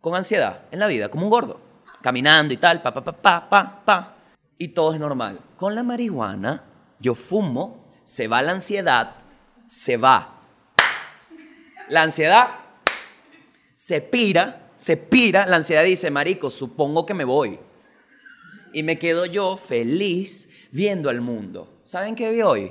Con 0.00 0.16
ansiedad, 0.16 0.64
en 0.70 0.78
la 0.78 0.86
vida, 0.86 1.10
como 1.10 1.24
un 1.24 1.30
gordo. 1.30 1.60
Caminando 2.00 2.54
y 2.54 2.56
tal, 2.56 2.80
pa, 2.80 2.94
pa, 2.94 3.04
pa, 3.04 3.20
pa, 3.20 3.50
pa, 3.50 3.84
pa. 3.84 4.16
Y 4.56 4.68
todo 4.68 4.94
es 4.94 4.98
normal. 4.98 5.40
Con 5.56 5.74
la 5.74 5.82
marihuana, 5.82 6.64
yo 7.00 7.14
fumo, 7.14 7.92
se 8.04 8.28
va 8.28 8.40
la 8.40 8.52
ansiedad, 8.52 9.16
se 9.66 9.98
va. 9.98 10.40
La 11.90 12.02
ansiedad 12.02 12.61
se 13.84 14.00
pira, 14.00 14.70
se 14.76 14.96
pira, 14.96 15.44
la 15.44 15.56
ansiedad 15.56 15.82
dice, 15.82 16.08
marico, 16.08 16.50
supongo 16.50 17.04
que 17.04 17.14
me 17.14 17.24
voy. 17.24 17.58
Y 18.72 18.84
me 18.84 18.96
quedo 18.96 19.26
yo 19.26 19.56
feliz 19.56 20.48
viendo 20.70 21.10
al 21.10 21.20
mundo. 21.20 21.80
¿Saben 21.82 22.14
qué 22.14 22.30
vi 22.30 22.42
hoy? 22.42 22.70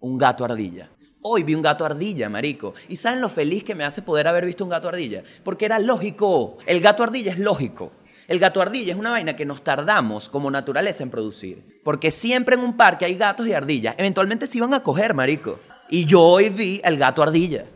Un 0.00 0.18
gato 0.18 0.44
ardilla. 0.44 0.90
Hoy 1.22 1.44
vi 1.44 1.54
un 1.54 1.62
gato 1.62 1.84
ardilla, 1.84 2.28
marico. 2.28 2.74
¿Y 2.88 2.96
saben 2.96 3.20
lo 3.20 3.28
feliz 3.28 3.62
que 3.62 3.76
me 3.76 3.84
hace 3.84 4.02
poder 4.02 4.26
haber 4.26 4.44
visto 4.44 4.64
un 4.64 4.70
gato 4.70 4.88
ardilla? 4.88 5.22
Porque 5.44 5.64
era 5.64 5.78
lógico. 5.78 6.58
El 6.66 6.80
gato 6.80 7.04
ardilla 7.04 7.30
es 7.30 7.38
lógico. 7.38 7.92
El 8.26 8.40
gato 8.40 8.60
ardilla 8.60 8.94
es 8.94 8.98
una 8.98 9.12
vaina 9.12 9.36
que 9.36 9.46
nos 9.46 9.62
tardamos 9.62 10.28
como 10.28 10.50
naturaleza 10.50 11.04
en 11.04 11.10
producir. 11.10 11.80
Porque 11.84 12.10
siempre 12.10 12.56
en 12.56 12.62
un 12.62 12.76
parque 12.76 13.04
hay 13.04 13.14
gatos 13.14 13.46
y 13.46 13.52
ardillas. 13.52 13.94
Eventualmente 13.96 14.48
se 14.48 14.58
iban 14.58 14.74
a 14.74 14.82
coger, 14.82 15.14
marico. 15.14 15.60
Y 15.88 16.04
yo 16.04 16.20
hoy 16.20 16.48
vi 16.48 16.80
el 16.82 16.98
gato 16.98 17.22
ardilla. 17.22 17.66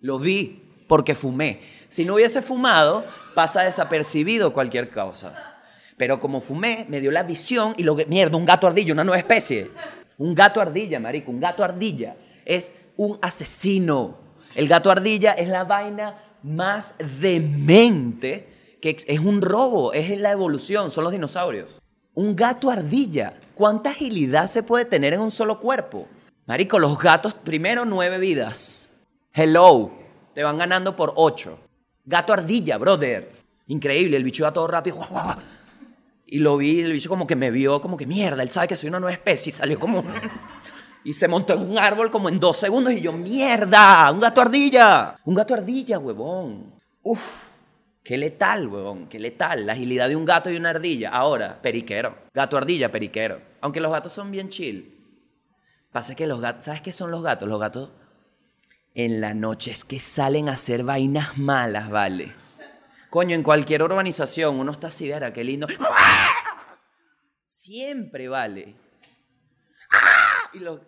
Lo 0.00 0.18
vi 0.18 0.64
porque 0.88 1.14
fumé. 1.14 1.60
Si 1.96 2.04
no 2.04 2.16
hubiese 2.16 2.42
fumado, 2.42 3.06
pasa 3.34 3.62
desapercibido 3.62 4.52
cualquier 4.52 4.90
cosa. 4.90 5.56
Pero 5.96 6.20
como 6.20 6.42
fumé, 6.42 6.84
me 6.90 7.00
dio 7.00 7.10
la 7.10 7.22
visión 7.22 7.72
y 7.78 7.84
lo 7.84 7.96
que... 7.96 8.04
Mierda, 8.04 8.36
un 8.36 8.44
gato 8.44 8.66
ardilla, 8.66 8.92
una 8.92 9.02
nueva 9.02 9.18
especie. 9.18 9.70
Un 10.18 10.34
gato 10.34 10.60
ardilla, 10.60 11.00
marico, 11.00 11.30
un 11.30 11.40
gato 11.40 11.64
ardilla. 11.64 12.14
Es 12.44 12.74
un 12.98 13.18
asesino. 13.22 14.18
El 14.54 14.68
gato 14.68 14.90
ardilla 14.90 15.32
es 15.32 15.48
la 15.48 15.64
vaina 15.64 16.22
más 16.42 16.96
demente 17.18 18.76
que 18.82 18.98
es 19.06 19.20
un 19.20 19.40
robo, 19.40 19.94
es 19.94 20.18
la 20.18 20.32
evolución, 20.32 20.90
son 20.90 21.04
los 21.04 21.14
dinosaurios. 21.14 21.80
Un 22.12 22.36
gato 22.36 22.68
ardilla, 22.70 23.40
¿cuánta 23.54 23.88
agilidad 23.88 24.48
se 24.48 24.62
puede 24.62 24.84
tener 24.84 25.14
en 25.14 25.20
un 25.20 25.30
solo 25.30 25.60
cuerpo? 25.60 26.06
Marico, 26.44 26.78
los 26.78 26.98
gatos, 26.98 27.32
primero 27.32 27.86
nueve 27.86 28.18
vidas. 28.18 28.90
Hello, 29.32 29.92
te 30.34 30.42
van 30.42 30.58
ganando 30.58 30.94
por 30.94 31.14
ocho. 31.16 31.58
Gato 32.06 32.32
ardilla, 32.32 32.78
brother. 32.78 33.32
Increíble, 33.66 34.16
el 34.16 34.22
bicho 34.22 34.44
iba 34.44 34.52
todo 34.52 34.66
rápido. 34.66 34.98
Y 36.28 36.40
lo 36.40 36.56
vi, 36.56 36.80
el 36.80 36.92
bicho 36.92 37.08
como 37.08 37.24
que 37.24 37.36
me 37.36 37.52
vio, 37.52 37.80
como 37.80 37.96
que 37.96 38.04
mierda, 38.04 38.42
él 38.42 38.50
sabe 38.50 38.66
que 38.66 38.74
soy 38.74 38.88
una 38.88 38.98
nueva 38.98 39.12
especie 39.12 39.50
y 39.50 39.52
salió 39.52 39.78
como... 39.78 40.02
Y 41.04 41.12
se 41.12 41.28
montó 41.28 41.54
en 41.54 41.70
un 41.70 41.78
árbol 41.78 42.10
como 42.10 42.28
en 42.28 42.40
dos 42.40 42.56
segundos 42.56 42.92
y 42.92 43.00
yo, 43.00 43.12
mierda, 43.12 44.10
un 44.10 44.18
gato 44.18 44.40
ardilla. 44.40 45.16
Un 45.24 45.36
gato 45.36 45.54
ardilla, 45.54 46.00
huevón. 46.00 46.74
Uf, 47.04 47.20
qué 48.02 48.18
letal, 48.18 48.66
huevón, 48.66 49.06
qué 49.06 49.20
letal. 49.20 49.66
La 49.66 49.74
agilidad 49.74 50.08
de 50.08 50.16
un 50.16 50.24
gato 50.24 50.50
y 50.50 50.56
una 50.56 50.70
ardilla. 50.70 51.10
Ahora, 51.10 51.62
periquero. 51.62 52.16
Gato 52.34 52.56
ardilla, 52.56 52.90
periquero. 52.90 53.40
Aunque 53.60 53.78
los 53.80 53.92
gatos 53.92 54.10
son 54.10 54.32
bien 54.32 54.48
chill. 54.48 54.98
Pasa 55.92 56.16
que 56.16 56.26
los 56.26 56.40
gatos, 56.40 56.64
¿sabes 56.64 56.80
qué 56.80 56.90
son 56.90 57.12
los 57.12 57.22
gatos? 57.22 57.48
Los 57.48 57.60
gatos 57.60 57.90
en 58.96 59.20
la 59.20 59.34
noche 59.34 59.70
es 59.70 59.84
que 59.84 60.00
salen 60.00 60.48
a 60.48 60.52
hacer 60.52 60.82
vainas 60.82 61.36
malas, 61.36 61.90
¿vale? 61.90 62.34
Coño, 63.10 63.34
en 63.34 63.42
cualquier 63.42 63.82
urbanización 63.82 64.58
uno 64.58 64.72
está 64.72 64.86
así, 64.86 65.06
verá, 65.06 65.34
qué 65.34 65.44
lindo. 65.44 65.66
Siempre, 67.46 68.28
¿vale? 68.28 68.74
Y 70.54 70.58
los... 70.60 70.80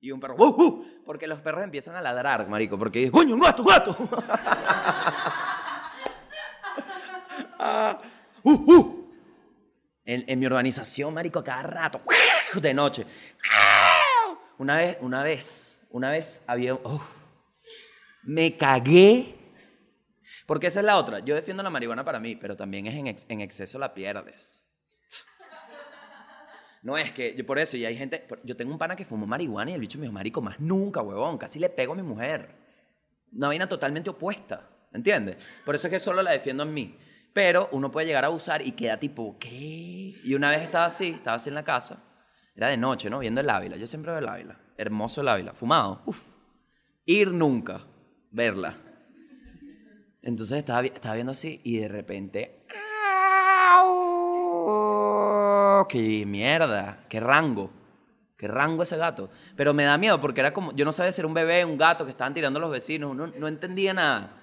Y 0.00 0.10
un 0.10 0.20
perro, 0.20 0.34
¡uh, 0.36 0.62
uh! 0.62 1.02
Porque 1.04 1.26
los 1.26 1.40
perros 1.40 1.62
empiezan 1.64 1.96
a 1.96 2.02
ladrar, 2.02 2.48
marico, 2.48 2.78
porque 2.78 3.10
coño, 3.10 3.34
un 3.34 3.40
gato, 3.40 3.62
un 3.62 3.68
gato. 3.68 3.96
Ah, 7.64 8.00
¡uh, 8.42 8.50
uh! 8.50 9.02
En, 10.04 10.36
mi 10.40 10.46
urbanización, 10.46 11.14
marico, 11.14 11.44
cada 11.44 11.62
rato, 11.62 12.00
de 12.60 12.74
noche. 12.74 13.06
Una 14.62 14.76
vez, 14.76 14.96
una 15.00 15.24
vez, 15.24 15.80
una 15.90 16.08
vez 16.12 16.44
había... 16.46 16.74
uf, 16.74 17.02
me 18.22 18.56
cagué. 18.56 19.34
Porque 20.46 20.68
esa 20.68 20.78
es 20.78 20.86
la 20.86 20.98
otra. 20.98 21.18
Yo 21.18 21.34
defiendo 21.34 21.64
la 21.64 21.70
marihuana 21.70 22.04
para 22.04 22.20
mí, 22.20 22.36
pero 22.36 22.56
también 22.56 22.86
es 22.86 22.94
en, 22.94 23.08
ex- 23.08 23.26
en 23.28 23.40
exceso 23.40 23.76
la 23.80 23.92
pierdes. 23.92 24.64
No 26.82 26.96
es 26.96 27.10
que, 27.12 27.34
yo 27.34 27.44
por 27.44 27.58
eso, 27.58 27.76
y 27.76 27.84
hay 27.84 27.96
gente, 27.96 28.24
yo 28.44 28.56
tengo 28.56 28.70
un 28.70 28.78
pana 28.78 28.94
que 28.94 29.04
fumó 29.04 29.26
marihuana 29.26 29.72
y 29.72 29.74
el 29.74 29.80
bicho 29.80 29.98
me 29.98 30.02
dijo, 30.02 30.12
marico, 30.12 30.40
más 30.40 30.60
nunca, 30.60 31.02
huevón, 31.02 31.38
casi 31.38 31.58
le 31.58 31.68
pego 31.68 31.94
a 31.94 31.96
mi 31.96 32.02
mujer. 32.04 32.54
Una 33.32 33.48
vaina 33.48 33.68
totalmente 33.68 34.10
opuesta, 34.10 34.70
¿entiendes? 34.92 35.38
Por 35.64 35.74
eso 35.74 35.88
es 35.88 35.92
que 35.92 35.98
solo 35.98 36.22
la 36.22 36.30
defiendo 36.30 36.62
en 36.62 36.72
mí. 36.72 36.96
Pero 37.34 37.68
uno 37.72 37.90
puede 37.90 38.06
llegar 38.06 38.22
a 38.22 38.28
abusar 38.28 38.64
y 38.64 38.72
queda 38.72 38.96
tipo, 39.00 39.36
¿qué? 39.40 39.48
Y 40.22 40.34
una 40.36 40.50
vez 40.50 40.62
estaba 40.62 40.84
así, 40.86 41.08
estaba 41.08 41.36
así 41.38 41.48
en 41.48 41.56
la 41.56 41.64
casa, 41.64 42.00
era 42.54 42.68
de 42.68 42.76
noche, 42.76 43.08
¿no? 43.08 43.18
Viendo 43.18 43.40
el 43.40 43.48
Ávila, 43.48 43.76
yo 43.76 43.86
siempre 43.86 44.12
veo 44.12 44.20
el 44.20 44.28
Ávila, 44.28 44.58
hermoso 44.76 45.22
el 45.22 45.28
Ávila, 45.28 45.54
fumado, 45.54 46.02
uf. 46.06 46.22
Ir 47.04 47.32
nunca, 47.32 47.80
verla. 48.30 48.76
Entonces 50.22 50.58
estaba, 50.58 50.82
estaba 50.82 51.14
viendo 51.14 51.32
así 51.32 51.60
y 51.64 51.78
de 51.78 51.88
repente. 51.88 52.62
¡au! 53.72 55.86
¡Qué 55.88 56.24
mierda! 56.26 57.04
¡Qué 57.08 57.18
rango! 57.18 57.72
¡Qué 58.36 58.46
rango 58.46 58.84
ese 58.84 58.96
gato! 58.96 59.30
Pero 59.56 59.74
me 59.74 59.82
da 59.84 59.98
miedo 59.98 60.20
porque 60.20 60.40
era 60.40 60.52
como. 60.52 60.72
Yo 60.74 60.84
no 60.84 60.92
sabía 60.92 61.10
si 61.12 61.20
era 61.20 61.28
un 61.28 61.34
bebé, 61.34 61.64
un 61.64 61.78
gato 61.78 62.04
que 62.04 62.12
estaban 62.12 62.34
tirando 62.34 62.60
los 62.60 62.70
vecinos. 62.70 63.16
No, 63.16 63.26
no 63.26 63.48
entendía 63.48 63.94
nada. 63.94 64.36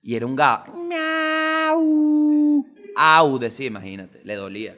Y 0.00 0.16
era 0.16 0.26
un 0.26 0.34
gato. 0.34 0.72
¡Miau! 0.72 2.66
¡Au! 2.96 3.38
Decía, 3.38 3.66
imagínate. 3.66 4.22
Le 4.24 4.34
dolía. 4.34 4.76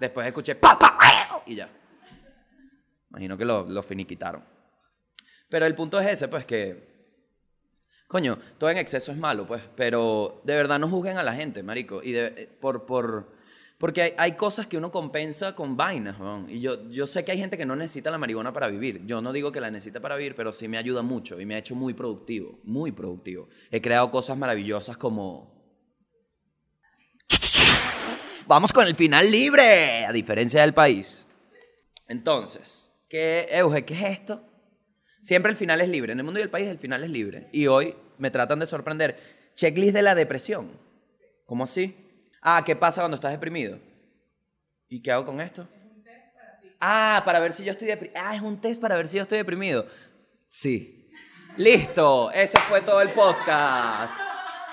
Después 0.00 0.26
escuché. 0.26 0.54
¡Pa, 0.54 0.78
pa! 0.78 0.96
¡au! 1.30 1.42
Y 1.46 1.56
ya. 1.56 1.68
Imagino 3.10 3.36
que 3.36 3.44
lo, 3.44 3.64
lo 3.64 3.82
finiquitaron. 3.82 4.42
Pero 5.48 5.66
el 5.66 5.74
punto 5.74 6.00
es 6.00 6.10
ese, 6.10 6.28
pues 6.28 6.46
que. 6.46 6.88
Coño, 8.08 8.38
todo 8.58 8.70
en 8.70 8.78
exceso 8.78 9.12
es 9.12 9.18
malo, 9.18 9.46
pues. 9.46 9.62
Pero 9.76 10.40
de 10.44 10.54
verdad 10.54 10.78
no 10.78 10.88
juzguen 10.88 11.18
a 11.18 11.22
la 11.22 11.34
gente, 11.34 11.62
marico. 11.62 12.02
Y 12.02 12.16
eh, 12.16 12.48
por, 12.60 12.86
por, 12.86 13.32
porque 13.78 14.02
hay, 14.02 14.14
hay 14.16 14.32
cosas 14.32 14.66
que 14.66 14.76
uno 14.76 14.90
compensa 14.90 15.54
con 15.54 15.76
vainas, 15.76 16.18
weón. 16.18 16.48
Y 16.48 16.60
yo, 16.60 16.88
yo 16.88 17.06
sé 17.06 17.24
que 17.24 17.32
hay 17.32 17.38
gente 17.38 17.56
que 17.56 17.66
no 17.66 17.76
necesita 17.76 18.10
la 18.10 18.18
marihuana 18.18 18.52
para 18.52 18.68
vivir. 18.68 19.04
Yo 19.06 19.20
no 19.20 19.32
digo 19.32 19.52
que 19.52 19.60
la 19.60 19.70
necesite 19.70 20.00
para 20.00 20.16
vivir, 20.16 20.34
pero 20.34 20.52
sí 20.52 20.66
me 20.66 20.78
ayuda 20.78 21.02
mucho. 21.02 21.40
Y 21.40 21.46
me 21.46 21.56
ha 21.56 21.58
hecho 21.58 21.74
muy 21.74 21.94
productivo. 21.94 22.58
Muy 22.64 22.90
productivo. 22.90 23.48
He 23.70 23.80
creado 23.80 24.10
cosas 24.10 24.38
maravillosas 24.38 24.96
como. 24.96 25.59
Vamos 28.50 28.72
con 28.72 28.84
el 28.84 28.96
final 28.96 29.30
libre, 29.30 30.04
a 30.04 30.10
diferencia 30.10 30.62
del 30.62 30.74
país. 30.74 31.24
Entonces, 32.08 32.90
¿qué, 33.08 33.46
Euge, 33.52 33.84
qué 33.84 33.94
es 33.94 34.18
esto? 34.18 34.42
Siempre 35.22 35.52
el 35.52 35.56
final 35.56 35.80
es 35.80 35.88
libre. 35.88 36.14
En 36.14 36.18
el 36.18 36.24
mundo 36.24 36.40
y 36.40 36.42
el 36.42 36.50
país 36.50 36.66
el 36.66 36.80
final 36.80 37.04
es 37.04 37.10
libre. 37.10 37.48
Y 37.52 37.68
hoy 37.68 37.94
me 38.18 38.32
tratan 38.32 38.58
de 38.58 38.66
sorprender. 38.66 39.52
Checklist 39.54 39.94
de 39.94 40.02
la 40.02 40.16
depresión. 40.16 40.72
¿Cómo 41.46 41.62
así? 41.62 41.94
Ah, 42.42 42.64
¿qué 42.66 42.74
pasa 42.74 43.02
cuando 43.02 43.14
estás 43.14 43.30
deprimido? 43.30 43.78
¿Y 44.88 45.00
qué 45.00 45.12
hago 45.12 45.26
con 45.26 45.40
esto? 45.40 45.68
Ah, 46.80 47.22
para 47.24 47.38
ver 47.38 47.52
si 47.52 47.62
yo 47.62 47.70
estoy 47.70 47.86
deprimido. 47.86 48.20
Ah, 48.20 48.34
es 48.34 48.42
un 48.42 48.60
test 48.60 48.82
para 48.82 48.96
ver 48.96 49.06
si 49.06 49.18
yo 49.18 49.22
estoy 49.22 49.38
deprimido. 49.38 49.86
Sí. 50.48 51.08
Listo. 51.56 52.32
Ese 52.32 52.58
fue 52.58 52.80
todo 52.80 53.00
el 53.00 53.12
podcast. 53.12 54.29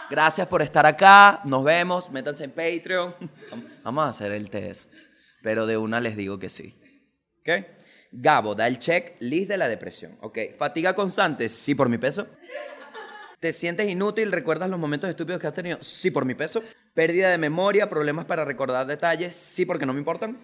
Gracias 0.09 0.47
por 0.47 0.61
estar 0.61 0.85
acá. 0.85 1.41
Nos 1.43 1.63
vemos. 1.63 2.09
Métanse 2.11 2.45
en 2.45 2.51
Patreon. 2.51 3.15
Vamos 3.83 4.05
a 4.05 4.09
hacer 4.09 4.31
el 4.31 4.49
test. 4.49 4.93
Pero 5.41 5.65
de 5.65 5.77
una 5.77 5.99
les 5.99 6.15
digo 6.15 6.39
que 6.39 6.49
sí. 6.49 6.79
¿Ok? 7.41 7.65
Gabo, 8.11 8.55
da 8.55 8.67
el 8.67 8.79
check 8.79 9.17
list 9.19 9.49
de 9.49 9.57
la 9.57 9.67
depresión. 9.67 10.17
¿Ok? 10.21 10.39
Fatiga 10.57 10.95
constante, 10.95 11.49
sí 11.49 11.75
por 11.75 11.89
mi 11.89 11.97
peso. 11.97 12.27
¿Te 13.39 13.51
sientes 13.51 13.87
inútil? 13.87 14.31
¿Recuerdas 14.31 14.69
los 14.69 14.79
momentos 14.79 15.09
estúpidos 15.09 15.39
que 15.39 15.47
has 15.47 15.53
tenido? 15.53 15.77
Sí 15.81 16.09
por 16.09 16.25
mi 16.25 16.33
peso. 16.33 16.63
Pérdida 16.93 17.29
de 17.29 17.37
memoria, 17.37 17.87
problemas 17.87 18.25
para 18.25 18.45
recordar 18.45 18.87
detalles, 18.87 19.35
sí 19.35 19.65
porque 19.65 19.85
no 19.85 19.93
me 19.93 19.99
importan. 19.99 20.39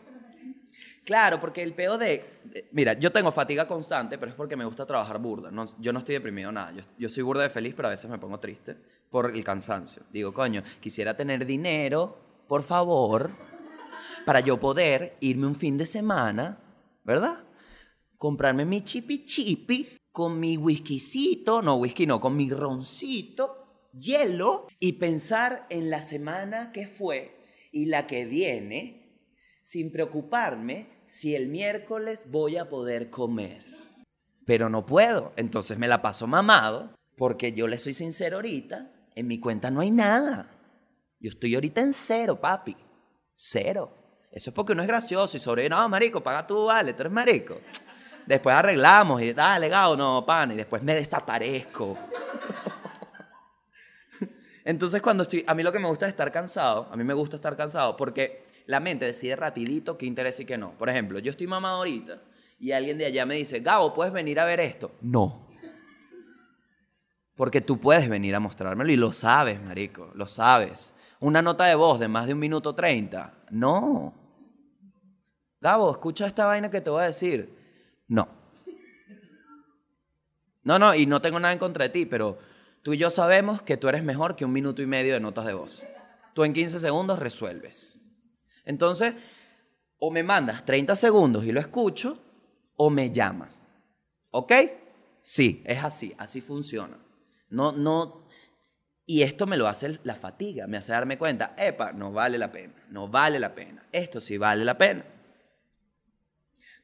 Claro, 1.06 1.40
porque 1.40 1.62
el 1.64 1.74
peo 1.74 1.98
de... 1.98 2.24
de- 2.46 2.70
Mira, 2.72 2.94
yo 2.94 3.12
tengo 3.12 3.32
fatiga 3.32 3.68
constante, 3.68 4.18
pero 4.18 4.32
es 4.32 4.36
porque 4.36 4.56
me 4.56 4.66
gusta 4.66 4.86
trabajar 4.86 5.20
burda. 5.20 5.52
No, 5.52 5.66
yo 5.80 5.92
no 5.92 6.00
estoy 6.00 6.14
deprimido 6.16 6.52
nada. 6.52 6.72
Yo, 6.72 6.82
yo 6.98 7.10
soy 7.10 7.24
burda 7.24 7.44
de 7.44 7.50
feliz, 7.50 7.74
pero 7.76 7.88
a 7.90 7.92
veces 7.92 8.10
me 8.10 8.18
pongo 8.18 8.40
triste 8.40 8.78
por 9.10 9.36
el 9.36 9.44
cansancio. 9.44 10.04
Digo, 10.12 10.34
coño, 10.34 10.64
quisiera 10.80 11.16
tener 11.16 11.46
dinero, 11.46 12.18
por 12.48 12.64
favor, 12.64 13.32
para 14.26 14.40
yo 14.40 14.60
poder 14.60 15.16
irme 15.20 15.48
un 15.48 15.56
fin 15.56 15.78
de 15.78 15.86
semana, 15.86 16.58
¿verdad? 17.04 17.44
Comprarme 18.18 18.64
mi 18.66 18.82
chipi 18.84 19.26
chipi 19.26 19.98
con 20.12 20.40
mi 20.40 20.56
whiskycito, 20.58 21.62
no 21.62 21.76
whisky 21.76 22.06
no, 22.06 22.20
con 22.22 22.36
mi 22.38 22.50
roncito, 22.50 23.90
hielo 23.94 24.68
y 24.80 24.94
pensar 24.94 25.66
en 25.70 25.90
la 25.90 26.02
semana 26.02 26.72
que 26.72 26.88
fue 26.88 27.36
y 27.72 27.88
la 27.88 28.08
que 28.08 28.26
viene 28.26 29.20
sin 29.64 29.92
preocuparme 29.92 30.93
si 31.06 31.36
el 31.36 31.48
miércoles 31.48 32.28
voy 32.30 32.58
a 32.58 32.70
poder 32.70 33.10
comer. 33.10 33.66
Pero 34.46 34.70
no 34.70 34.86
puedo, 34.86 35.34
entonces 35.36 35.78
me 35.78 35.88
la 35.88 36.02
paso 36.02 36.28
mamado 36.28 36.94
porque 37.16 37.54
yo 37.54 37.68
le 37.68 37.78
soy 37.78 37.94
sincero 37.94 38.38
ahorita, 38.38 38.92
en 39.16 39.28
mi 39.28 39.40
cuenta 39.40 39.72
no 39.72 39.82
hay 39.82 39.92
nada. 39.92 40.50
Yo 41.20 41.30
estoy 41.30 41.56
ahorita 41.56 41.82
en 41.82 41.94
cero, 41.94 42.40
papi. 42.40 42.76
Cero. 43.36 43.94
Eso 44.32 44.50
es 44.50 44.54
porque 44.54 44.74
uno 44.74 44.82
es 44.82 44.88
gracioso 44.88 45.38
y 45.38 45.40
sobre, 45.40 45.70
no, 45.70 45.88
marico, 45.88 46.22
paga 46.22 46.46
tú, 46.46 46.66
vale, 46.66 46.94
tú 46.94 47.04
eres 47.04 47.14
marico. 47.14 47.60
Después 48.26 48.56
arreglamos 48.56 49.22
y, 49.22 49.34
dale, 49.34 49.70
gao, 49.70 49.96
no, 49.96 50.26
pan, 50.26 50.52
y 50.52 50.56
después 50.56 50.82
me 50.82 50.96
desaparezco. 50.96 51.98
Entonces 54.66 55.02
cuando 55.02 55.24
estoy, 55.24 55.44
a 55.46 55.54
mí 55.54 55.62
lo 55.62 55.72
que 55.72 55.80
me 55.80 55.88
gusta 55.88 56.08
es 56.08 56.14
estar 56.14 56.32
cansado, 56.32 56.88
a 56.92 56.96
mí 56.96 57.04
me 57.04 57.14
gusta 57.14 57.36
estar 57.36 57.56
cansado 57.56 57.96
porque 57.96 58.46
la 58.66 58.80
mente 58.80 59.06
decide 59.06 59.36
rapidito 59.36 59.98
qué 59.98 60.06
interesa 60.06 60.44
y 60.44 60.46
qué 60.46 60.58
no. 60.58 60.72
Por 60.78 60.90
ejemplo, 60.90 61.20
yo 61.20 61.32
estoy 61.32 61.48
mamado 61.48 61.78
ahorita 61.78 62.22
y 62.60 62.72
alguien 62.72 62.98
de 62.98 63.06
allá 63.06 63.26
me 63.26 63.36
dice, 63.36 63.60
Gabo, 63.60 63.94
¿puedes 63.94 64.14
venir 64.14 64.40
a 64.40 64.46
ver 64.46 64.60
esto? 64.60 64.92
No. 65.02 65.48
Porque 67.36 67.62
tú 67.62 67.80
puedes 67.80 68.08
venir 68.08 68.36
a 68.36 68.40
mostrármelo 68.40 68.92
y 68.92 68.96
lo 68.96 69.12
sabes, 69.12 69.62
marico, 69.62 70.12
lo 70.14 70.28
sabes. 70.28 70.94
Una 71.20 71.42
nota 71.42 71.66
de 71.66 71.76
voz 71.76 72.00
de 72.00 72.08
más 72.08 72.28
de 72.28 72.34
un 72.34 72.40
minuto 72.40 72.76
treinta, 72.76 73.34
no. 73.50 74.14
Gabo, 75.60 75.92
escucha 75.92 76.28
esta 76.28 76.46
vaina 76.46 76.70
que 76.70 76.82
te 76.82 76.90
voy 76.90 77.02
a 77.02 77.08
decir. 77.08 77.54
No. 78.08 78.28
No, 80.64 80.80
no, 80.80 80.94
y 80.96 81.06
no 81.06 81.22
tengo 81.22 81.40
nada 81.40 81.54
en 81.54 81.60
contra 81.60 81.86
de 81.86 81.90
ti, 81.90 82.06
pero 82.06 82.38
tú 82.82 82.94
y 82.94 82.98
yo 82.98 83.10
sabemos 83.10 83.62
que 83.62 83.78
tú 83.78 83.90
eres 83.90 84.04
mejor 84.04 84.36
que 84.36 84.46
un 84.46 84.54
minuto 84.54 84.82
y 84.82 84.86
medio 84.86 85.14
de 85.14 85.20
notas 85.20 85.46
de 85.46 85.54
voz. 85.54 85.86
Tú 86.34 86.44
en 86.44 86.54
15 86.54 86.80
segundos 86.80 87.20
resuelves. 87.20 88.00
Entonces, 88.66 89.16
o 90.00 90.12
me 90.12 90.24
mandas 90.24 90.66
30 90.66 90.96
segundos 90.96 91.46
y 91.46 91.52
lo 91.52 91.60
escucho, 91.60 92.22
o 92.76 92.90
me 92.90 93.12
llamas. 93.12 93.68
¿Ok? 94.32 94.52
Sí, 95.22 95.64
es 95.66 95.84
así, 95.84 96.14
así 96.18 96.42
funciona. 96.42 96.98
No, 97.50 97.72
no, 97.72 98.26
y 99.06 99.22
esto 99.22 99.46
me 99.46 99.58
lo 99.58 99.68
hace 99.68 100.00
la 100.04 100.16
fatiga, 100.16 100.66
me 100.66 100.78
hace 100.78 100.94
darme 100.94 101.18
cuenta, 101.18 101.54
epa, 101.58 101.92
no 101.92 102.12
vale 102.12 102.38
la 102.38 102.52
pena, 102.52 102.74
no 102.90 103.08
vale 103.08 103.40
la 103.40 103.54
pena. 103.54 103.86
Esto 103.92 104.22
sí 104.22 104.38
vale 104.38 104.64
la 104.64 104.78
pena. 104.78 105.06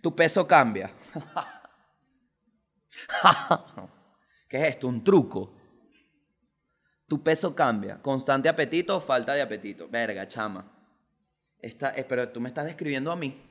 Tu 0.01 0.15
peso 0.15 0.47
cambia. 0.47 0.93
¿Qué 4.49 4.61
es 4.61 4.69
esto? 4.69 4.87
Un 4.87 5.03
truco. 5.03 5.55
Tu 7.07 7.23
peso 7.23 7.55
cambia. 7.55 8.01
Constante 8.01 8.49
apetito 8.49 8.97
o 8.97 9.01
falta 9.01 9.33
de 9.33 9.41
apetito. 9.41 9.87
Verga, 9.87 10.27
chama. 10.27 10.78
Esta, 11.61 11.91
eh, 11.91 12.05
pero 12.07 12.29
tú 12.29 12.39
me 12.39 12.49
estás 12.49 12.65
describiendo 12.65 13.11
a 13.11 13.15
mí. 13.15 13.41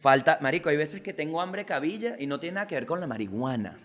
Falta, 0.00 0.38
marico, 0.40 0.68
hay 0.68 0.76
veces 0.76 1.00
que 1.00 1.12
tengo 1.12 1.40
hambre 1.40 1.64
cabilla 1.64 2.16
y 2.18 2.26
no 2.26 2.38
tiene 2.38 2.56
nada 2.56 2.66
que 2.66 2.74
ver 2.74 2.86
con 2.86 3.00
la 3.00 3.06
marihuana. 3.06 3.78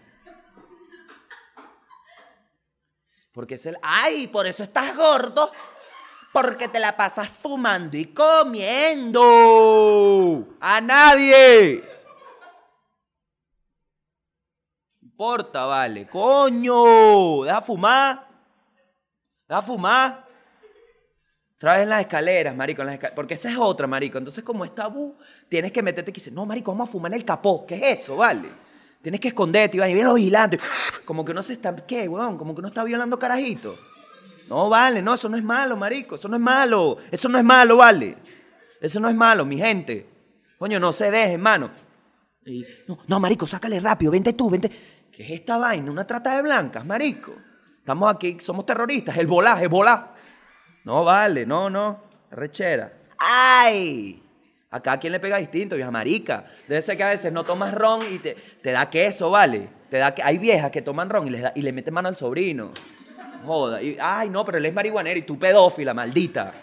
Porque 3.32 3.56
es 3.56 3.66
el, 3.66 3.78
ay, 3.82 4.28
por 4.28 4.46
eso 4.46 4.62
estás 4.64 4.96
gordo. 4.96 5.52
Porque 6.34 6.68
te 6.70 6.80
la 6.80 6.96
pasas 6.96 7.28
fumando 7.30 7.98
y 7.98 8.06
comiendo. 8.06 9.20
A 10.62 10.80
nadie. 10.80 11.84
Importa, 15.02 15.66
vale. 15.66 16.08
Coño. 16.08 17.44
Deja 17.44 17.62
fumar. 17.62 18.28
Deja 19.48 19.62
fumar. 19.62 20.31
Traes 21.62 21.88
las 21.88 22.00
escaleras, 22.00 22.56
marico. 22.56 22.82
Porque 23.14 23.36
esa 23.36 23.52
es 23.52 23.56
otra, 23.56 23.86
marico. 23.86 24.18
Entonces, 24.18 24.44
como 24.44 24.66
es 24.66 24.74
tabú, 24.74 25.16
tienes 25.48 25.72
que 25.72 25.84
meterte 25.84 26.10
y 26.10 26.14
dices, 26.16 26.34
no, 26.34 26.44
marico, 26.44 26.72
vamos 26.72 26.90
a 26.90 26.92
fumar 26.92 27.12
en 27.12 27.20
el 27.20 27.24
capó. 27.24 27.68
¿Qué 27.68 27.76
es 27.76 28.00
eso, 28.00 28.16
vale? 28.16 28.50
Tienes 29.00 29.22
que 29.22 29.28
esconderte, 29.28 29.78
y 29.78 29.80
vienen 29.80 30.06
los 30.06 30.16
vigilantes. 30.16 30.60
Como 31.06 31.24
que 31.24 31.34
uno 31.34 31.44
se 31.44 31.54
está, 31.54 31.76
¿qué, 31.76 32.08
weón? 32.08 32.36
Como 32.40 32.56
que 32.56 32.62
uno 32.62 32.70
está 32.70 32.84
violando 32.84 33.20
carajito. 33.20 33.78
No, 34.50 34.70
vale, 34.70 35.04
no, 35.04 35.14
eso 35.14 35.30
no 35.30 35.38
es 35.38 35.44
malo, 35.44 35.78
marico. 35.78 36.16
Eso 36.16 36.28
no 36.28 36.36
es 36.36 36.42
malo. 36.42 36.98
Eso 37.12 37.30
no 37.30 37.38
es 37.38 37.44
malo, 37.44 37.78
vale. 37.78 38.18
Eso 38.82 39.00
no 39.00 39.08
es 39.08 39.16
malo, 39.16 39.46
mi 39.46 39.60
gente. 39.60 40.10
Coño, 40.58 40.80
no 40.80 40.92
se 40.92 41.12
deje, 41.12 41.34
hermano. 41.34 41.70
no, 42.88 42.98
no, 43.06 43.20
marico, 43.20 43.46
sácale 43.46 43.80
rápido. 43.80 44.12
Vente 44.12 44.34
tú, 44.34 44.50
vente. 44.50 44.72
¿Qué 45.12 45.26
es 45.26 45.30
esta 45.42 45.60
vaina? 45.60 45.92
Una 45.92 46.08
trata 46.08 46.36
de 46.36 46.42
blancas, 46.42 46.84
marico. 46.84 47.34
Estamos 47.78 48.12
aquí, 48.12 48.38
somos 48.40 48.66
terroristas. 48.66 49.16
El 49.16 49.28
volá, 49.28 49.62
el 49.62 49.70
volá. 49.70 50.11
No, 50.84 51.04
vale, 51.04 51.46
no, 51.46 51.70
no. 51.70 52.04
Rechera. 52.32 52.92
¡Ay! 53.18 54.22
Acá 54.70 54.94
a 54.94 55.00
quién 55.00 55.12
le 55.12 55.20
pega 55.20 55.38
distinto, 55.38 55.76
vieja 55.76 55.92
marica. 55.92 56.46
Debe 56.68 56.82
ser 56.82 56.96
que 56.96 57.04
a 57.04 57.10
veces 57.10 57.32
no 57.32 57.44
tomas 57.44 57.74
ron 57.74 58.02
y 58.10 58.20
te, 58.20 58.34
te 58.34 58.72
da 58.72 58.90
queso, 58.90 59.30
¿vale? 59.30 59.68
Te 59.90 59.98
da 59.98 60.16
que, 60.16 60.24
hay 60.24 60.38
viejas 60.38 60.72
que 60.72 60.82
toman 60.82 61.10
ron 61.10 61.28
y 61.28 61.32
le, 61.32 61.52
y 61.56 61.62
le 61.62 61.74
meten 61.74 61.94
mano 61.94 62.08
al 62.08 62.16
sobrino. 62.16 62.72
Joda. 63.46 63.80
Ay, 64.00 64.30
no, 64.30 64.46
pero 64.46 64.58
él 64.58 64.66
es 64.66 64.74
marihuanero 64.74 65.20
y 65.20 65.24
tú 65.24 65.38
pedófila, 65.38 65.94
maldita. 65.94 66.54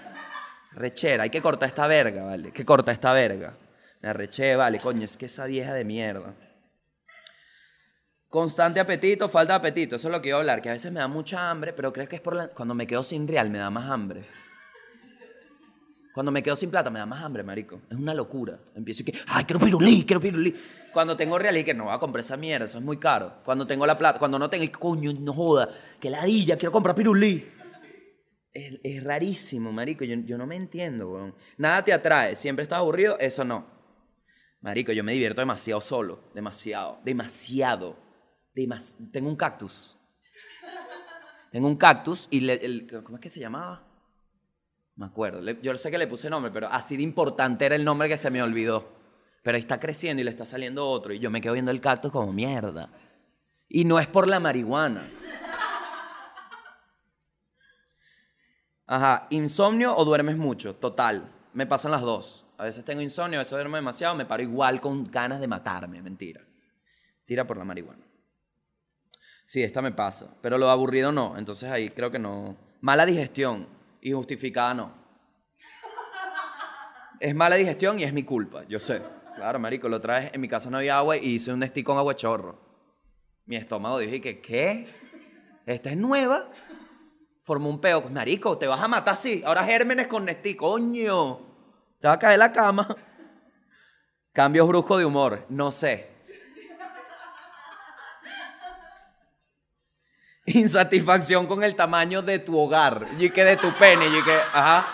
Rechera, 0.73 1.25
hay 1.25 1.31
que 1.31 1.43
cortar 1.43 1.69
esta 1.69 1.87
verga, 1.87 2.25
¿vale? 2.25 2.51
Que 2.53 2.65
corta 2.65 2.93
esta 2.93 3.13
verga. 3.13 3.55
Me 4.01 4.09
arreché, 4.09 4.55
vale, 4.55 4.79
coño, 4.79 5.05
es 5.05 5.17
que 5.17 5.27
esa 5.27 5.45
vieja 5.47 5.75
de 5.75 5.85
mierda. 5.85 6.35
Constante 8.29 8.79
apetito, 8.79 9.27
falta 9.29 9.55
de 9.55 9.57
apetito, 9.59 9.97
eso 9.97 10.09
es 10.09 10.13
lo 10.13 10.21
que 10.21 10.29
iba 10.29 10.37
a 10.37 10.41
hablar, 10.41 10.61
que 10.61 10.69
a 10.69 10.73
veces 10.73 10.93
me 10.93 11.01
da 11.01 11.09
mucha 11.09 11.51
hambre, 11.51 11.73
pero 11.73 11.93
creo 11.95 12.07
que 12.07 12.17
es 12.17 12.23
por 12.23 12.37
la... 12.37 12.49
cuando 12.49 12.75
me 12.75 12.87
quedo 12.87 13.03
sin 13.03 13.27
real 13.27 13.49
me 13.49 13.59
da 13.59 13.71
más 13.71 13.91
hambre. 13.91 14.27
Cuando 16.13 16.33
me 16.33 16.43
quedo 16.43 16.57
sin 16.57 16.69
plata 16.69 16.91
me 16.91 16.99
da 16.99 17.07
más 17.07 17.23
hambre, 17.23 17.43
marico. 17.43 17.81
Es 17.89 17.97
una 17.97 18.13
locura. 18.13 18.59
Empiezo 18.75 19.03
y 19.03 19.05
que, 19.05 19.19
ay, 19.29 19.45
quiero 19.45 19.61
pirulí, 19.61 20.05
quiero 20.05 20.21
pirulí. 20.21 20.55
Cuando 20.93 21.17
tengo 21.17 21.39
real 21.39 21.57
y 21.57 21.65
que 21.65 21.73
no 21.73 21.85
voy 21.85 21.95
a 21.95 21.99
comprar 21.99 22.25
esa 22.25 22.37
mierda, 22.37 22.67
eso 22.67 22.79
es 22.79 22.85
muy 22.85 22.97
caro. 22.97 23.35
Cuando 23.45 23.67
tengo 23.67 23.87
la 23.87 23.97
plata, 23.97 24.19
cuando 24.19 24.37
no 24.37 24.51
tengo, 24.51 24.65
y 24.65 24.69
coño, 24.69 25.13
no 25.13 25.33
joda, 25.33 25.69
que 26.01 26.11
ladilla, 26.11 26.59
quiero 26.59 26.73
comprar 26.73 26.97
pirulí. 26.97 27.49
Es, 28.53 29.05
rarísimo, 29.05 29.71
marico. 29.71 30.05
Yo, 30.05 30.17
yo, 30.17 30.37
no 30.37 30.47
me 30.47 30.57
entiendo, 30.57 31.13
weón. 31.13 31.35
Nada 31.57 31.85
te 31.85 31.93
atrae. 31.93 32.35
Siempre 32.35 32.65
estás 32.65 32.81
aburrido, 32.81 33.17
eso 33.21 33.45
no. 33.45 33.65
Marico, 34.61 34.91
yo 34.91 35.05
me 35.05 35.13
divierto 35.13 35.41
demasiado 35.41 35.81
solo. 35.81 36.25
Demasiado. 36.35 36.99
Demasiado. 37.05 38.08
Tengo 39.13 39.29
un 39.29 39.37
cactus. 39.37 39.97
Tengo 41.51 41.69
un 41.69 41.77
cactus 41.77 42.29
y 42.31 42.49
el, 42.49 43.03
¿cómo 43.05 43.17
es 43.17 43.23
que 43.23 43.29
se 43.29 43.41
llamaba? 43.41 43.83
Me 44.97 45.07
acuerdo. 45.07 45.41
yo 45.63 45.77
sé 45.77 45.91
que 45.91 45.99
le 45.99 46.07
puse 46.07 46.29
nombre, 46.29 46.51
pero 46.51 46.67
así 46.69 46.97
de 46.97 47.03
importante 47.03 47.65
era 47.67 47.77
el 47.77 47.85
nombre 47.85 48.09
que 48.09 48.17
se 48.17 48.31
me 48.31 48.43
olvidó. 48.43 48.97
Pero 49.43 49.57
está 49.57 49.79
creciendo 49.79 50.21
y 50.21 50.25
le 50.25 50.31
está 50.31 50.45
saliendo 50.45 50.89
otro. 50.89 51.13
Y 51.13 51.21
yo 51.21 51.31
me 51.31 51.41
quedo 51.41 51.53
viendo 51.53 51.71
el 51.71 51.81
cactus 51.81 52.11
como 52.11 52.33
mierda. 52.33 52.91
Y 53.69 53.85
no 53.85 54.01
es 54.01 54.09
por 54.09 54.29
la 54.29 54.41
marihuana. 54.41 55.09
Ajá, 58.87 59.27
insomnio 59.31 59.97
o 59.97 60.05
duermes 60.05 60.37
mucho. 60.37 60.75
Total. 60.75 61.31
Me 61.53 61.67
pasan 61.67 61.93
las 61.93 62.03
dos. 62.03 62.47
A 62.59 62.65
veces 62.65 62.85
tengo 62.85 63.01
insomnio, 63.01 63.39
a 63.39 63.43
veces 63.43 63.53
duermo 63.53 63.77
demasiado, 63.77 64.17
me 64.17 64.27
paro 64.27 64.43
igual 64.43 64.81
con 64.81 65.05
ganas 65.05 65.41
de 65.41 65.47
matarme. 65.47 66.03
Mentira. 66.03 66.45
Tira 67.25 67.47
por 67.47 67.57
la 67.57 67.65
marihuana. 67.65 68.08
Sí, 69.49 69.63
esta 69.63 69.81
me 69.81 69.93
pasa. 69.93 70.29
Pero 70.43 70.59
lo 70.59 70.69
aburrido 70.69 71.11
no. 71.11 71.39
Entonces 71.39 71.71
ahí 71.71 71.89
creo 71.89 72.11
que 72.11 72.19
no. 72.19 72.55
Mala 72.83 73.07
digestión 73.07 73.67
y 74.03 74.13
justificada 74.13 74.75
no. 74.75 74.93
Es 77.19 77.35
mala 77.35 77.57
digestión 77.57 77.99
y 77.99 78.05
es 78.05 78.13
mi 78.13 78.25
culpa, 78.25 78.65
yo 78.69 78.79
sé. 78.79 79.01
Claro, 79.37 79.59
marico, 79.59 79.89
lo 79.89 80.03
traes, 80.03 80.35
en 80.35 80.43
mi 80.43 80.49
casa 80.49 80.69
no 80.69 80.77
había 80.77 80.99
agua 80.99 81.17
y 81.17 81.31
hice 81.31 81.51
un 81.51 81.61
Nestí 81.61 81.83
con 81.83 81.97
agua 81.97 82.15
chorro. 82.15 82.61
Mi 83.47 83.57
estómago 83.57 83.99
dije 83.99 84.21
que, 84.21 84.39
¿qué? 84.43 84.87
Esta 85.65 85.89
es 85.89 85.97
nueva. 85.97 86.51
Formó 87.43 87.71
un 87.71 87.81
peo. 87.81 88.03
Marico, 88.11 88.59
te 88.59 88.67
vas 88.67 88.83
a 88.83 88.87
matar 88.87 89.15
así. 89.15 89.43
Ahora 89.47 89.65
gérmenes 89.65 90.09
con 90.09 90.27
Nestí, 90.27 90.57
coño. 90.57 91.39
Te 91.99 92.07
va 92.07 92.13
a 92.13 92.19
caer 92.19 92.39
la 92.39 92.53
cama. 92.53 92.95
Cambios 94.35 94.69
bruscos 94.69 94.99
de 94.99 95.07
humor, 95.07 95.47
no 95.49 95.71
sé. 95.71 96.18
Insatisfacción 100.49 101.47
con 101.47 101.63
el 101.63 101.75
tamaño 101.75 102.23
de 102.23 102.39
tu 102.39 102.59
hogar. 102.59 103.07
Y 103.19 103.31
que 103.31 103.45
de 103.45 103.57
tu 103.57 103.73
pene. 103.75 104.07
Y 104.07 104.23
que, 104.23 104.35
ajá. 104.53 104.87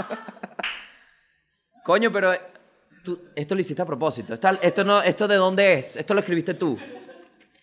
Coño, 1.84 2.10
pero 2.10 2.32
esto 3.34 3.54
lo 3.54 3.60
hiciste 3.60 3.82
a 3.82 3.86
propósito. 3.86 4.34
¿Esto 4.34 5.28
de 5.28 5.36
dónde 5.36 5.74
es? 5.74 5.96
Esto 5.96 6.14
lo 6.14 6.20
escribiste 6.20 6.54
tú. 6.54 6.78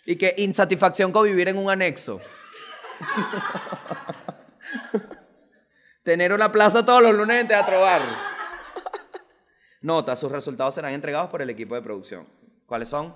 Y 0.06 0.16
que 0.16 0.36
insatisfacción 0.38 1.12
con 1.12 1.26
vivir 1.26 1.50
en 1.50 1.58
un 1.58 1.70
anexo. 1.70 2.22
Tener 6.04 6.34
una 6.34 6.52
plaza 6.52 6.86
todos 6.86 7.02
los 7.04 7.14
lunes 7.14 7.42
en 7.42 7.48
Teatro 7.48 7.82
Bar. 7.82 8.02
Nota, 9.82 10.16
sus 10.16 10.32
resultados 10.32 10.76
serán 10.76 10.94
entregados 10.94 11.30
por 11.30 11.42
el 11.42 11.50
equipo 11.50 11.76
de 11.76 11.82
producción. 11.82 12.26
¿Cuáles 12.66 12.90
son? 12.90 13.16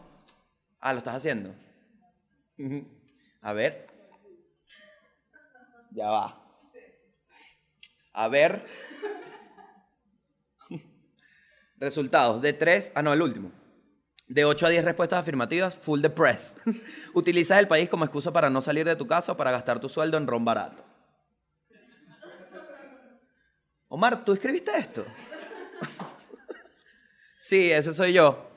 Ah, 0.79 0.93
¿lo 0.93 0.99
estás 0.99 1.15
haciendo? 1.15 1.53
A 3.41 3.53
ver. 3.53 3.94
Ya 5.95 6.10
va. 6.10 6.38
A 8.12 8.27
ver. 8.27 8.65
Resultados 11.77 12.41
de 12.41 12.51
3, 12.51 12.91
ah 12.95 13.01
no, 13.01 13.13
el 13.13 13.21
último. 13.21 13.51
De 14.27 14.43
8 14.43 14.65
a 14.65 14.69
10 14.69 14.84
respuestas 14.84 15.19
afirmativas, 15.19 15.77
full 15.77 16.01
the 16.01 16.10
press. 16.10 16.58
Utilizas 17.13 17.60
el 17.60 17.69
país 17.69 17.89
como 17.89 18.03
excusa 18.03 18.34
para 18.34 18.49
no 18.49 18.60
salir 18.60 18.86
de 18.86 18.97
tu 18.97 19.08
casa 19.08 19.31
o 19.31 19.38
para 19.38 19.51
gastar 19.51 19.79
tu 19.79 19.88
sueldo 19.88 20.17
en 20.17 20.27
ron 20.27 20.43
barato. 20.43 20.84
Omar, 23.88 24.25
¿tú 24.25 24.34
escribiste 24.34 24.77
esto? 24.77 25.05
sí, 27.39 27.71
ese 27.71 27.93
soy 27.93 28.12
yo. 28.12 28.49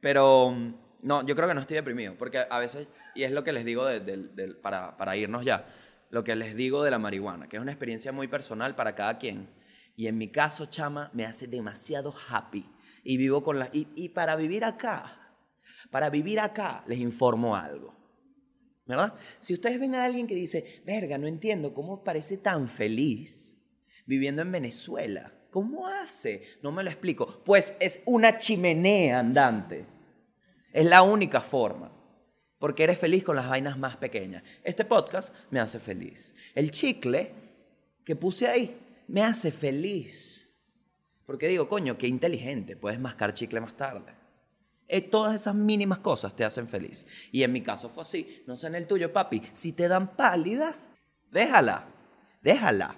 Pero 0.00 0.50
mm, 0.50 0.74
no, 1.02 1.24
yo 1.24 1.36
creo 1.36 1.46
que 1.46 1.54
no 1.54 1.60
estoy 1.60 1.76
deprimido, 1.76 2.16
porque 2.18 2.44
a 2.50 2.58
veces, 2.58 2.88
y 3.14 3.22
es 3.22 3.30
lo 3.30 3.44
que 3.44 3.52
les 3.52 3.64
digo 3.64 3.86
para 4.62 5.16
irnos 5.16 5.44
ya, 5.44 5.64
lo 6.12 6.22
que 6.22 6.36
les 6.36 6.54
digo 6.54 6.84
de 6.84 6.90
la 6.90 6.98
marihuana, 6.98 7.48
que 7.48 7.56
es 7.56 7.62
una 7.62 7.72
experiencia 7.72 8.12
muy 8.12 8.28
personal 8.28 8.76
para 8.76 8.94
cada 8.94 9.18
quien. 9.18 9.48
Y 9.96 10.08
en 10.08 10.18
mi 10.18 10.28
caso, 10.28 10.66
chama, 10.66 11.10
me 11.14 11.24
hace 11.24 11.46
demasiado 11.46 12.14
happy. 12.28 12.70
Y 13.02 13.16
vivo 13.16 13.42
con 13.42 13.58
la... 13.58 13.70
Y, 13.72 14.10
para 14.10 14.36
vivir 14.36 14.62
acá, 14.62 15.34
para 15.90 16.10
vivir 16.10 16.38
acá, 16.38 16.84
les 16.86 16.98
informo 16.98 17.56
algo. 17.56 17.96
¿Verdad? 18.84 19.14
Si 19.40 19.54
ustedes 19.54 19.80
ven 19.80 19.94
a 19.94 20.04
alguien 20.04 20.26
que 20.26 20.34
dice, 20.34 20.82
verga, 20.84 21.16
no 21.16 21.26
entiendo 21.26 21.72
cómo 21.72 22.04
parece 22.04 22.36
tan 22.36 22.68
feliz 22.68 23.56
viviendo 24.04 24.42
en 24.42 24.52
Venezuela. 24.52 25.32
¿Cómo 25.50 25.88
hace? 25.88 26.42
No 26.62 26.72
me 26.72 26.82
lo 26.82 26.90
explico. 26.90 27.42
Pues 27.42 27.74
es 27.80 28.02
una 28.04 28.36
chimenea 28.36 29.18
andante. 29.18 29.86
Es 30.74 30.84
la 30.84 31.00
única 31.00 31.40
forma. 31.40 31.90
Porque 32.62 32.84
eres 32.84 33.00
feliz 33.00 33.24
con 33.24 33.34
las 33.34 33.48
vainas 33.48 33.76
más 33.76 33.96
pequeñas. 33.96 34.44
Este 34.62 34.84
podcast 34.84 35.34
me 35.50 35.58
hace 35.58 35.80
feliz. 35.80 36.36
El 36.54 36.70
chicle 36.70 37.34
que 38.04 38.14
puse 38.14 38.46
ahí 38.46 38.78
me 39.08 39.24
hace 39.24 39.50
feliz. 39.50 40.54
Porque 41.26 41.48
digo, 41.48 41.66
coño, 41.66 41.98
qué 41.98 42.06
inteligente. 42.06 42.76
Puedes 42.76 43.00
mascar 43.00 43.34
chicle 43.34 43.60
más 43.60 43.74
tarde. 43.76 44.14
Eh, 44.86 45.00
todas 45.00 45.34
esas 45.34 45.56
mínimas 45.56 45.98
cosas 45.98 46.36
te 46.36 46.44
hacen 46.44 46.68
feliz. 46.68 47.04
Y 47.32 47.42
en 47.42 47.50
mi 47.50 47.62
caso 47.62 47.88
fue 47.88 48.02
así. 48.02 48.44
No 48.46 48.56
sé 48.56 48.68
en 48.68 48.76
el 48.76 48.86
tuyo, 48.86 49.12
papi. 49.12 49.42
Si 49.50 49.72
te 49.72 49.88
dan 49.88 50.14
pálidas, 50.14 50.92
déjala. 51.32 51.88
Déjala. 52.42 52.94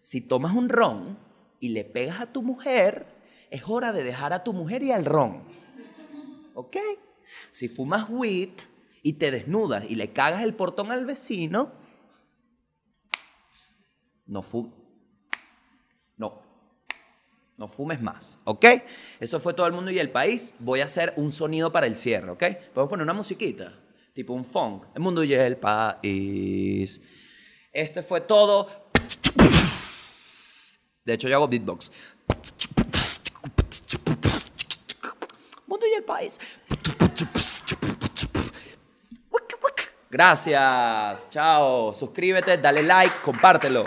Si 0.00 0.22
tomas 0.22 0.56
un 0.56 0.68
ron 0.68 1.20
y 1.60 1.68
le 1.68 1.84
pegas 1.84 2.20
a 2.20 2.32
tu 2.32 2.42
mujer, 2.42 3.06
es 3.48 3.62
hora 3.64 3.92
de 3.92 4.02
dejar 4.02 4.32
a 4.32 4.42
tu 4.42 4.52
mujer 4.52 4.82
y 4.82 4.90
al 4.90 5.04
ron. 5.04 5.44
¿Ok? 6.54 6.78
Si 7.52 7.68
fumas 7.68 8.10
weed 8.10 8.50
y 9.02 9.14
te 9.14 9.30
desnudas 9.30 9.84
y 9.88 9.96
le 9.96 10.12
cagas 10.12 10.42
el 10.42 10.54
portón 10.54 10.92
al 10.92 11.04
vecino, 11.04 11.72
no 14.26 14.42
fu 14.42 14.72
no. 16.16 16.52
No 17.56 17.68
fumes 17.68 18.00
más, 18.00 18.38
¿ok? 18.44 18.64
Eso 19.20 19.38
fue 19.38 19.54
todo 19.54 19.66
el 19.66 19.72
mundo 19.72 19.90
y 19.90 19.98
el 19.98 20.10
país. 20.10 20.54
Voy 20.58 20.80
a 20.80 20.86
hacer 20.86 21.12
un 21.16 21.32
sonido 21.32 21.70
para 21.70 21.86
el 21.86 21.96
cierre, 21.96 22.30
¿ok? 22.30 22.42
Podemos 22.72 22.90
poner 22.90 23.04
una 23.04 23.12
musiquita, 23.12 23.72
tipo 24.14 24.32
un 24.32 24.44
funk. 24.44 24.84
El 24.94 25.02
mundo 25.02 25.22
y 25.22 25.34
el 25.34 25.56
país. 25.56 27.00
Este 27.72 28.02
fue 28.02 28.22
todo. 28.22 28.90
De 31.04 31.14
hecho, 31.14 31.28
yo 31.28 31.36
hago 31.36 31.48
beatbox. 31.48 31.92
Mundo 35.66 35.86
y 35.86 35.94
el 35.94 36.04
país. 36.04 36.38
Gracias. 40.12 41.30
Chao. 41.30 41.94
Suscríbete, 41.94 42.58
dale 42.58 42.82
like, 42.82 43.14
compártelo. 43.24 43.84